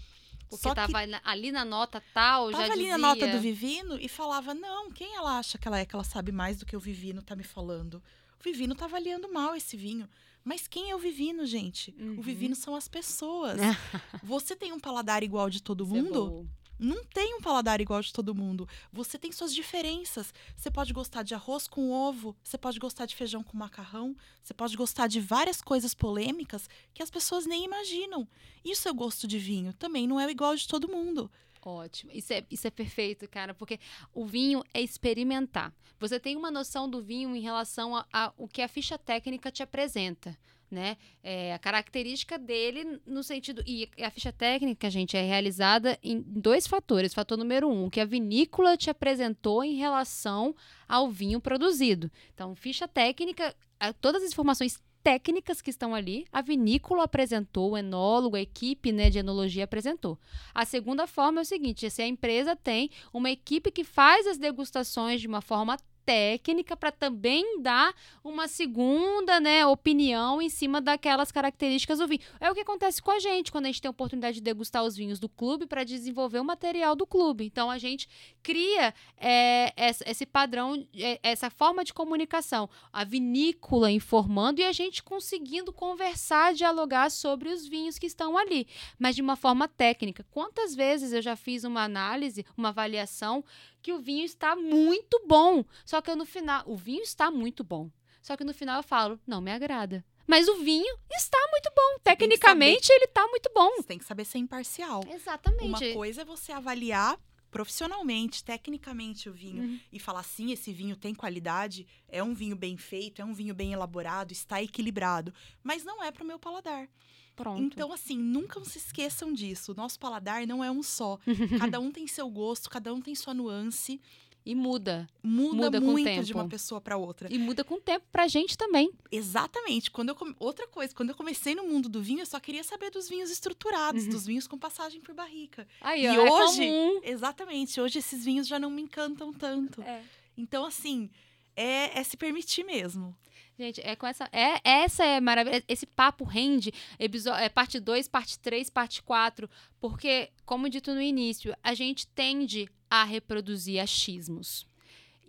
Porque 0.48 0.62
Só 0.62 0.74
tava 0.74 1.06
que 1.06 1.20
ali 1.24 1.50
na 1.50 1.64
nota 1.64 2.02
tal, 2.14 2.50
tava 2.50 2.66
já 2.66 2.72
ali 2.72 2.82
dizia... 2.82 2.98
na 2.98 3.08
nota 3.08 3.26
do 3.28 3.40
Vivino 3.40 3.98
e 4.00 4.08
falava, 4.08 4.54
não, 4.54 4.90
quem 4.90 5.14
ela 5.16 5.38
acha 5.38 5.58
que 5.58 5.66
ela 5.66 5.78
é, 5.78 5.84
que 5.84 5.94
ela 5.94 6.04
sabe 6.04 6.30
mais 6.30 6.58
do 6.58 6.66
que 6.66 6.76
o 6.76 6.80
Vivino 6.80 7.22
tá 7.22 7.34
me 7.34 7.42
falando? 7.42 8.02
O 8.38 8.44
Vivino 8.44 8.74
tá 8.74 8.84
avaliando 8.84 9.32
mal 9.32 9.56
esse 9.56 9.76
vinho. 9.76 10.08
Mas 10.44 10.68
quem 10.68 10.90
é 10.90 10.94
o 10.94 10.98
Vivino, 10.98 11.44
gente? 11.44 11.92
Uhum. 11.98 12.20
O 12.20 12.22
Vivino 12.22 12.54
são 12.54 12.76
as 12.76 12.86
pessoas. 12.86 13.58
Você 14.22 14.54
tem 14.54 14.72
um 14.72 14.78
paladar 14.78 15.24
igual 15.24 15.50
de 15.50 15.60
todo 15.60 15.84
Isso 15.84 15.96
é 15.96 16.02
mundo? 16.02 16.48
É 16.62 16.65
não 16.78 17.04
tem 17.04 17.34
um 17.34 17.40
paladar 17.40 17.80
igual 17.80 18.00
de 18.00 18.12
todo 18.12 18.34
mundo. 18.34 18.68
Você 18.92 19.18
tem 19.18 19.32
suas 19.32 19.54
diferenças. 19.54 20.32
Você 20.56 20.70
pode 20.70 20.92
gostar 20.92 21.22
de 21.22 21.34
arroz 21.34 21.66
com 21.66 21.90
ovo, 21.90 22.36
você 22.42 22.58
pode 22.58 22.78
gostar 22.78 23.06
de 23.06 23.16
feijão 23.16 23.42
com 23.42 23.56
macarrão, 23.56 24.16
você 24.42 24.54
pode 24.54 24.76
gostar 24.76 25.06
de 25.06 25.20
várias 25.20 25.60
coisas 25.60 25.94
polêmicas 25.94 26.68
que 26.92 27.02
as 27.02 27.10
pessoas 27.10 27.46
nem 27.46 27.64
imaginam. 27.64 28.28
E 28.64 28.72
o 28.72 28.76
seu 28.76 28.94
gosto 28.94 29.26
de 29.26 29.38
vinho 29.38 29.72
também 29.72 30.06
não 30.06 30.20
é 30.20 30.30
igual 30.30 30.54
de 30.54 30.66
todo 30.66 30.88
mundo. 30.88 31.30
Ótimo. 31.62 32.12
Isso 32.12 32.32
é, 32.32 32.44
isso 32.48 32.66
é 32.66 32.70
perfeito, 32.70 33.28
cara, 33.28 33.52
porque 33.52 33.80
o 34.14 34.24
vinho 34.24 34.62
é 34.72 34.80
experimentar. 34.80 35.74
Você 35.98 36.20
tem 36.20 36.36
uma 36.36 36.50
noção 36.50 36.88
do 36.88 37.02
vinho 37.02 37.34
em 37.34 37.40
relação 37.40 38.04
ao 38.12 38.48
que 38.48 38.62
a 38.62 38.68
ficha 38.68 38.96
técnica 38.96 39.50
te 39.50 39.64
apresenta 39.64 40.38
né? 40.70 40.96
É, 41.22 41.54
a 41.54 41.58
característica 41.58 42.38
dele 42.38 43.00
no 43.06 43.22
sentido. 43.22 43.62
E 43.66 43.88
a 44.00 44.10
ficha 44.10 44.32
técnica, 44.32 44.90
gente, 44.90 45.16
é 45.16 45.22
realizada 45.22 45.98
em 46.02 46.20
dois 46.20 46.66
fatores. 46.66 47.14
Fator 47.14 47.38
número 47.38 47.68
um, 47.68 47.88
que 47.88 48.00
a 48.00 48.04
vinícola 48.04 48.76
te 48.76 48.90
apresentou 48.90 49.62
em 49.62 49.76
relação 49.76 50.54
ao 50.88 51.10
vinho 51.10 51.40
produzido. 51.40 52.10
Então, 52.34 52.54
ficha 52.54 52.86
técnica, 52.86 53.54
todas 54.00 54.22
as 54.22 54.32
informações 54.32 54.80
técnicas 55.06 55.60
que 55.60 55.70
estão 55.70 55.94
ali, 55.94 56.26
a 56.32 56.42
vinícola 56.42 57.04
apresentou, 57.04 57.70
o 57.70 57.78
enólogo, 57.78 58.34
a 58.34 58.40
equipe 58.40 58.90
né, 58.90 59.08
de 59.08 59.20
enologia 59.20 59.62
apresentou. 59.62 60.18
A 60.52 60.64
segunda 60.64 61.06
forma 61.06 61.40
é 61.40 61.42
o 61.42 61.46
seguinte: 61.46 61.88
se 61.88 62.02
a 62.02 62.06
empresa 62.08 62.56
tem 62.56 62.90
uma 63.12 63.30
equipe 63.30 63.70
que 63.70 63.84
faz 63.84 64.26
as 64.26 64.36
degustações 64.36 65.20
de 65.20 65.28
uma 65.28 65.40
forma 65.40 65.76
técnica 66.06 66.76
para 66.76 66.92
também 66.92 67.60
dar 67.60 67.92
uma 68.22 68.46
segunda 68.46 69.40
né, 69.40 69.66
opinião 69.66 70.40
em 70.40 70.48
cima 70.48 70.80
daquelas 70.80 71.32
características 71.32 71.98
do 71.98 72.06
vinho. 72.06 72.20
É 72.40 72.48
o 72.48 72.54
que 72.54 72.60
acontece 72.60 73.02
com 73.02 73.10
a 73.10 73.18
gente 73.18 73.50
quando 73.50 73.64
a 73.64 73.68
gente 73.68 73.82
tem 73.82 73.88
a 73.88 73.90
oportunidade 73.90 74.36
de 74.36 74.40
degustar 74.40 74.84
os 74.84 74.96
vinhos 74.96 75.18
do 75.18 75.28
clube 75.28 75.66
para 75.66 75.82
desenvolver 75.82 76.38
o 76.38 76.44
material 76.44 76.94
do 76.94 77.04
clube. 77.06 77.44
Então 77.44 77.68
a 77.68 77.76
gente 77.76 78.08
cria 78.40 78.94
é, 79.16 79.74
esse 80.06 80.24
padrão, 80.24 80.86
é, 80.94 81.18
essa 81.24 81.50
forma 81.50 81.82
de 81.82 81.92
comunicação, 81.92 82.70
a 82.92 83.02
vinícola 83.02 83.90
informando 83.90 84.60
e 84.60 84.64
a 84.64 84.72
gente 84.72 85.02
conseguindo 85.02 85.72
conversar, 85.72 86.54
dialogar 86.54 87.10
sobre 87.10 87.48
os 87.48 87.66
vinhos 87.66 87.98
que 87.98 88.06
estão 88.06 88.38
ali, 88.38 88.68
mas 88.96 89.16
de 89.16 89.22
uma 89.22 89.34
forma 89.34 89.66
técnica. 89.66 90.24
Quantas 90.30 90.74
vezes 90.74 91.12
eu 91.12 91.20
já 91.20 91.34
fiz 91.34 91.64
uma 91.64 91.82
análise, 91.82 92.46
uma 92.56 92.68
avaliação 92.68 93.44
que 93.86 93.92
o 93.92 94.00
vinho 94.00 94.24
está 94.24 94.56
muito 94.56 95.22
bom. 95.28 95.64
Só 95.84 96.00
que 96.02 96.12
no 96.16 96.26
final, 96.26 96.64
o 96.66 96.76
vinho 96.76 97.04
está 97.04 97.30
muito 97.30 97.62
bom. 97.62 97.88
Só 98.20 98.36
que 98.36 98.42
no 98.42 98.52
final 98.52 98.78
eu 98.80 98.82
falo, 98.82 99.16
não 99.24 99.40
me 99.40 99.52
agrada. 99.52 100.04
Mas 100.26 100.48
o 100.48 100.56
vinho 100.56 100.92
está 101.12 101.38
muito 101.52 101.70
bom. 101.72 102.00
Tecnicamente, 102.02 102.90
ele 102.92 103.04
está 103.04 103.24
muito 103.28 103.48
bom. 103.54 103.70
Você 103.76 103.84
tem 103.84 103.96
que 103.98 104.04
saber 104.04 104.24
ser 104.24 104.38
imparcial. 104.38 105.04
Exatamente. 105.08 105.62
Uma 105.84 105.94
coisa 105.94 106.22
é 106.22 106.24
você 106.24 106.50
avaliar 106.50 107.16
profissionalmente, 107.48 108.42
tecnicamente 108.42 109.28
o 109.28 109.32
vinho 109.32 109.62
Uhum. 109.62 109.80
e 109.92 110.00
falar 110.00 110.24
sim, 110.24 110.50
esse 110.50 110.72
vinho 110.72 110.96
tem 110.96 111.14
qualidade, 111.14 111.86
é 112.08 112.20
um 112.22 112.34
vinho 112.34 112.56
bem 112.56 112.76
feito, 112.76 113.22
é 113.22 113.24
um 113.24 113.32
vinho 113.32 113.54
bem 113.54 113.72
elaborado, 113.72 114.32
está 114.32 114.60
equilibrado, 114.60 115.32
mas 115.62 115.84
não 115.84 116.02
é 116.02 116.10
para 116.10 116.24
o 116.24 116.26
meu 116.26 116.40
paladar. 116.40 116.88
Pronto. 117.36 117.62
Então, 117.62 117.92
assim, 117.92 118.16
nunca 118.18 118.64
se 118.64 118.78
esqueçam 118.78 119.32
disso. 119.32 119.72
O 119.72 119.74
nosso 119.74 119.98
paladar 120.00 120.46
não 120.46 120.64
é 120.64 120.70
um 120.70 120.82
só. 120.82 121.18
cada 121.70 121.78
um 121.78 121.92
tem 121.92 122.06
seu 122.06 122.28
gosto, 122.30 122.68
cada 122.70 122.92
um 122.94 123.00
tem 123.00 123.14
sua 123.14 123.34
nuance. 123.34 124.00
E 124.48 124.54
muda. 124.54 125.08
Muda, 125.24 125.56
Muda 125.56 125.80
muito 125.80 126.22
de 126.22 126.32
uma 126.32 126.46
pessoa 126.48 126.80
para 126.80 126.96
outra. 126.96 127.28
E 127.32 127.36
muda 127.36 127.64
com 127.64 127.74
o 127.74 127.80
tempo 127.80 128.06
pra 128.12 128.28
gente 128.28 128.56
também. 128.56 128.92
Exatamente. 129.10 129.90
Quando 129.90 130.10
eu 130.10 130.14
come- 130.14 130.36
Outra 130.38 130.68
coisa, 130.68 130.94
quando 130.94 131.08
eu 131.10 131.16
comecei 131.16 131.52
no 131.52 131.64
mundo 131.66 131.88
do 131.88 132.00
vinho, 132.00 132.20
eu 132.20 132.26
só 132.26 132.38
queria 132.38 132.62
saber 132.62 132.90
dos 132.92 133.08
vinhos 133.08 133.28
estruturados, 133.28 134.04
Uhum. 134.04 134.10
dos 134.10 134.24
vinhos 134.24 134.46
com 134.46 134.56
passagem 134.56 135.00
por 135.00 135.12
barrica. 135.16 135.66
Aí, 135.80 136.04
E 136.04 136.08
ó, 136.08 136.12
é 136.26 136.30
hoje- 136.30 136.58
comum. 136.64 137.00
Exatamente. 137.02 137.80
Hoje 137.80 137.98
esses 137.98 138.24
vinhos 138.24 138.46
já 138.46 138.56
não 138.56 138.70
me 138.70 138.82
encantam 138.82 139.32
tanto. 139.32 139.82
É. 139.82 140.00
Então, 140.38 140.64
assim, 140.64 141.10
é, 141.56 141.98
é 141.98 142.04
se 142.04 142.16
permitir 142.16 142.62
mesmo. 142.62 143.16
Gente, 143.58 143.80
é 143.80 143.96
com 143.96 144.06
essa. 144.06 144.28
É, 144.32 144.60
essa 144.62 145.04
é 145.04 145.18
maravilha. 145.20 145.64
Esse 145.66 145.86
papo 145.86 146.24
rende 146.24 146.72
episo- 146.98 147.30
é, 147.30 147.48
parte 147.48 147.80
2, 147.80 148.06
parte 148.06 148.38
3, 148.38 148.68
parte 148.68 149.02
4. 149.02 149.48
Porque, 149.80 150.30
como 150.44 150.68
dito 150.68 150.92
no 150.92 151.00
início, 151.00 151.56
a 151.62 151.72
gente 151.72 152.06
tende 152.08 152.68
a 152.90 153.02
reproduzir 153.04 153.80
achismos. 153.80 154.66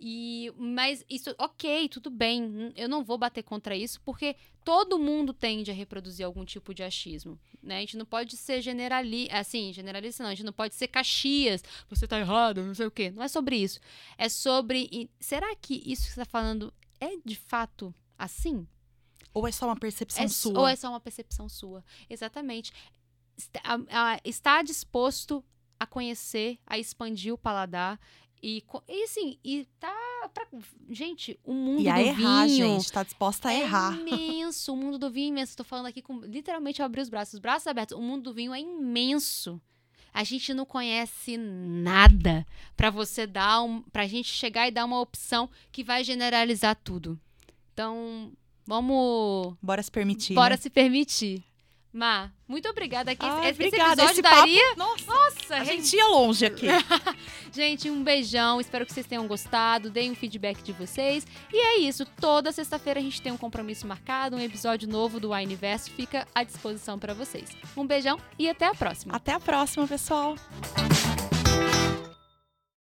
E, 0.00 0.52
mas 0.56 1.04
isso, 1.08 1.34
ok, 1.38 1.88
tudo 1.88 2.10
bem. 2.10 2.72
Eu 2.76 2.88
não 2.88 3.02
vou 3.02 3.18
bater 3.18 3.42
contra 3.42 3.74
isso, 3.74 4.00
porque 4.02 4.36
todo 4.62 4.98
mundo 4.98 5.32
tende 5.32 5.70
a 5.70 5.74
reproduzir 5.74 6.24
algum 6.24 6.44
tipo 6.44 6.72
de 6.72 6.82
achismo. 6.82 7.38
Né? 7.62 7.78
A 7.78 7.80
gente 7.80 7.96
não 7.96 8.04
pode 8.04 8.36
ser 8.36 8.60
generali 8.60 9.28
assim, 9.32 9.72
generalista, 9.72 10.22
não. 10.22 10.30
A 10.30 10.34
gente 10.34 10.44
não 10.46 10.52
pode 10.52 10.74
ser 10.74 10.88
caxias. 10.88 11.64
Você 11.88 12.06
tá 12.06 12.20
errado, 12.20 12.62
não 12.62 12.74
sei 12.74 12.86
o 12.86 12.90
quê. 12.90 13.10
Não 13.10 13.22
é 13.22 13.28
sobre 13.28 13.56
isso. 13.56 13.80
É 14.18 14.28
sobre. 14.28 15.10
Será 15.18 15.56
que 15.56 15.82
isso 15.84 16.04
que 16.04 16.10
você 16.10 16.20
tá 16.20 16.26
falando 16.26 16.72
é 17.00 17.16
de 17.24 17.34
fato 17.34 17.92
assim? 18.18 18.66
Ou 19.32 19.46
é 19.46 19.52
só 19.52 19.66
uma 19.66 19.76
percepção 19.76 20.24
É 20.24 20.28
sua? 20.28 20.58
Ou 20.58 20.66
é 20.66 20.74
só 20.76 20.88
uma 20.88 21.00
percepção 21.00 21.48
sua? 21.48 21.84
Exatamente. 22.10 22.72
Está, 23.36 24.20
está 24.24 24.62
disposto 24.62 25.44
a 25.78 25.86
conhecer, 25.86 26.58
a 26.66 26.78
expandir 26.78 27.32
o 27.32 27.38
paladar. 27.38 28.00
E, 28.42 28.64
e 28.88 29.04
assim, 29.04 29.38
e 29.44 29.66
tá 29.78 30.30
pra. 30.32 30.46
Gente, 30.88 31.38
o 31.44 31.52
mundo 31.52 31.82
E 31.82 31.88
a 31.88 31.94
do 31.94 32.00
errar, 32.00 32.46
vinho. 32.46 32.56
gente. 32.80 32.92
Tá 32.92 33.02
disposta 33.02 33.48
a 33.48 33.52
é 33.52 33.60
errar. 33.60 33.94
imenso, 33.98 34.72
o 34.72 34.76
mundo 34.76 34.98
do 34.98 35.10
vinho 35.10 35.26
é 35.26 35.28
imenso. 35.30 35.56
Tô 35.56 35.64
falando 35.64 35.86
aqui 35.86 36.00
com 36.02 36.20
literalmente 36.20 36.80
eu 36.80 36.86
abri 36.86 37.00
os 37.00 37.08
braços, 37.08 37.34
os 37.34 37.40
braços 37.40 37.66
abertos. 37.66 37.96
O 37.96 38.00
mundo 38.00 38.24
do 38.24 38.34
vinho 38.34 38.54
é 38.54 38.60
imenso. 38.60 39.60
A 40.12 40.24
gente 40.24 40.54
não 40.54 40.64
conhece 40.64 41.36
nada 41.36 42.46
pra 42.76 42.90
você 42.90 43.26
dar 43.26 43.62
um, 43.62 43.82
pra 43.82 44.06
gente 44.06 44.28
chegar 44.28 44.66
e 44.66 44.70
dar 44.70 44.84
uma 44.84 45.00
opção 45.00 45.48
que 45.70 45.84
vai 45.84 46.02
generalizar 46.02 46.74
tudo. 46.82 47.20
Então, 47.78 48.32
vamos 48.66 49.54
Bora 49.62 49.80
se 49.84 49.90
permitir. 49.92 50.34
bora 50.34 50.54
né? 50.54 50.60
se 50.60 50.68
permitir. 50.68 51.44
Má, 51.92 52.28
muito 52.48 52.68
obrigada 52.68 53.12
aqui. 53.12 53.24
Ai, 53.24 53.50
esse 53.50 53.62
obrigada. 53.62 53.92
episódio 54.02 54.12
Esse 54.14 54.22
papo- 54.22 54.36
daria. 54.36 54.74
Nossa, 54.76 55.04
Nossa, 55.06 55.54
a 55.54 55.64
gente. 55.64 55.84
gente 55.84 55.96
ia 55.96 56.08
longe 56.08 56.44
aqui. 56.44 56.66
Gente, 57.54 57.88
um 57.88 58.02
beijão. 58.02 58.60
Espero 58.60 58.84
que 58.84 58.92
vocês 58.92 59.06
tenham 59.06 59.26
gostado. 59.28 59.90
Deem 59.90 60.10
um 60.10 60.14
feedback 60.14 60.60
de 60.62 60.72
vocês. 60.72 61.24
E 61.52 61.56
é 61.56 61.78
isso. 61.78 62.04
Toda 62.20 62.50
sexta-feira 62.52 62.98
a 63.00 63.02
gente 63.02 63.22
tem 63.22 63.32
um 63.32 63.38
compromisso 63.38 63.86
marcado. 63.86 64.36
Um 64.36 64.40
episódio 64.40 64.86
novo 64.88 65.18
do 65.18 65.30
Wineverso 65.30 65.90
fica 65.92 66.26
à 66.34 66.42
disposição 66.42 66.98
para 66.98 67.14
vocês. 67.14 67.48
Um 67.76 67.86
beijão 67.86 68.18
e 68.38 68.48
até 68.50 68.66
a 68.66 68.74
próxima. 68.74 69.14
Até 69.16 69.32
a 69.32 69.40
próxima, 69.40 69.86
pessoal. 69.86 70.34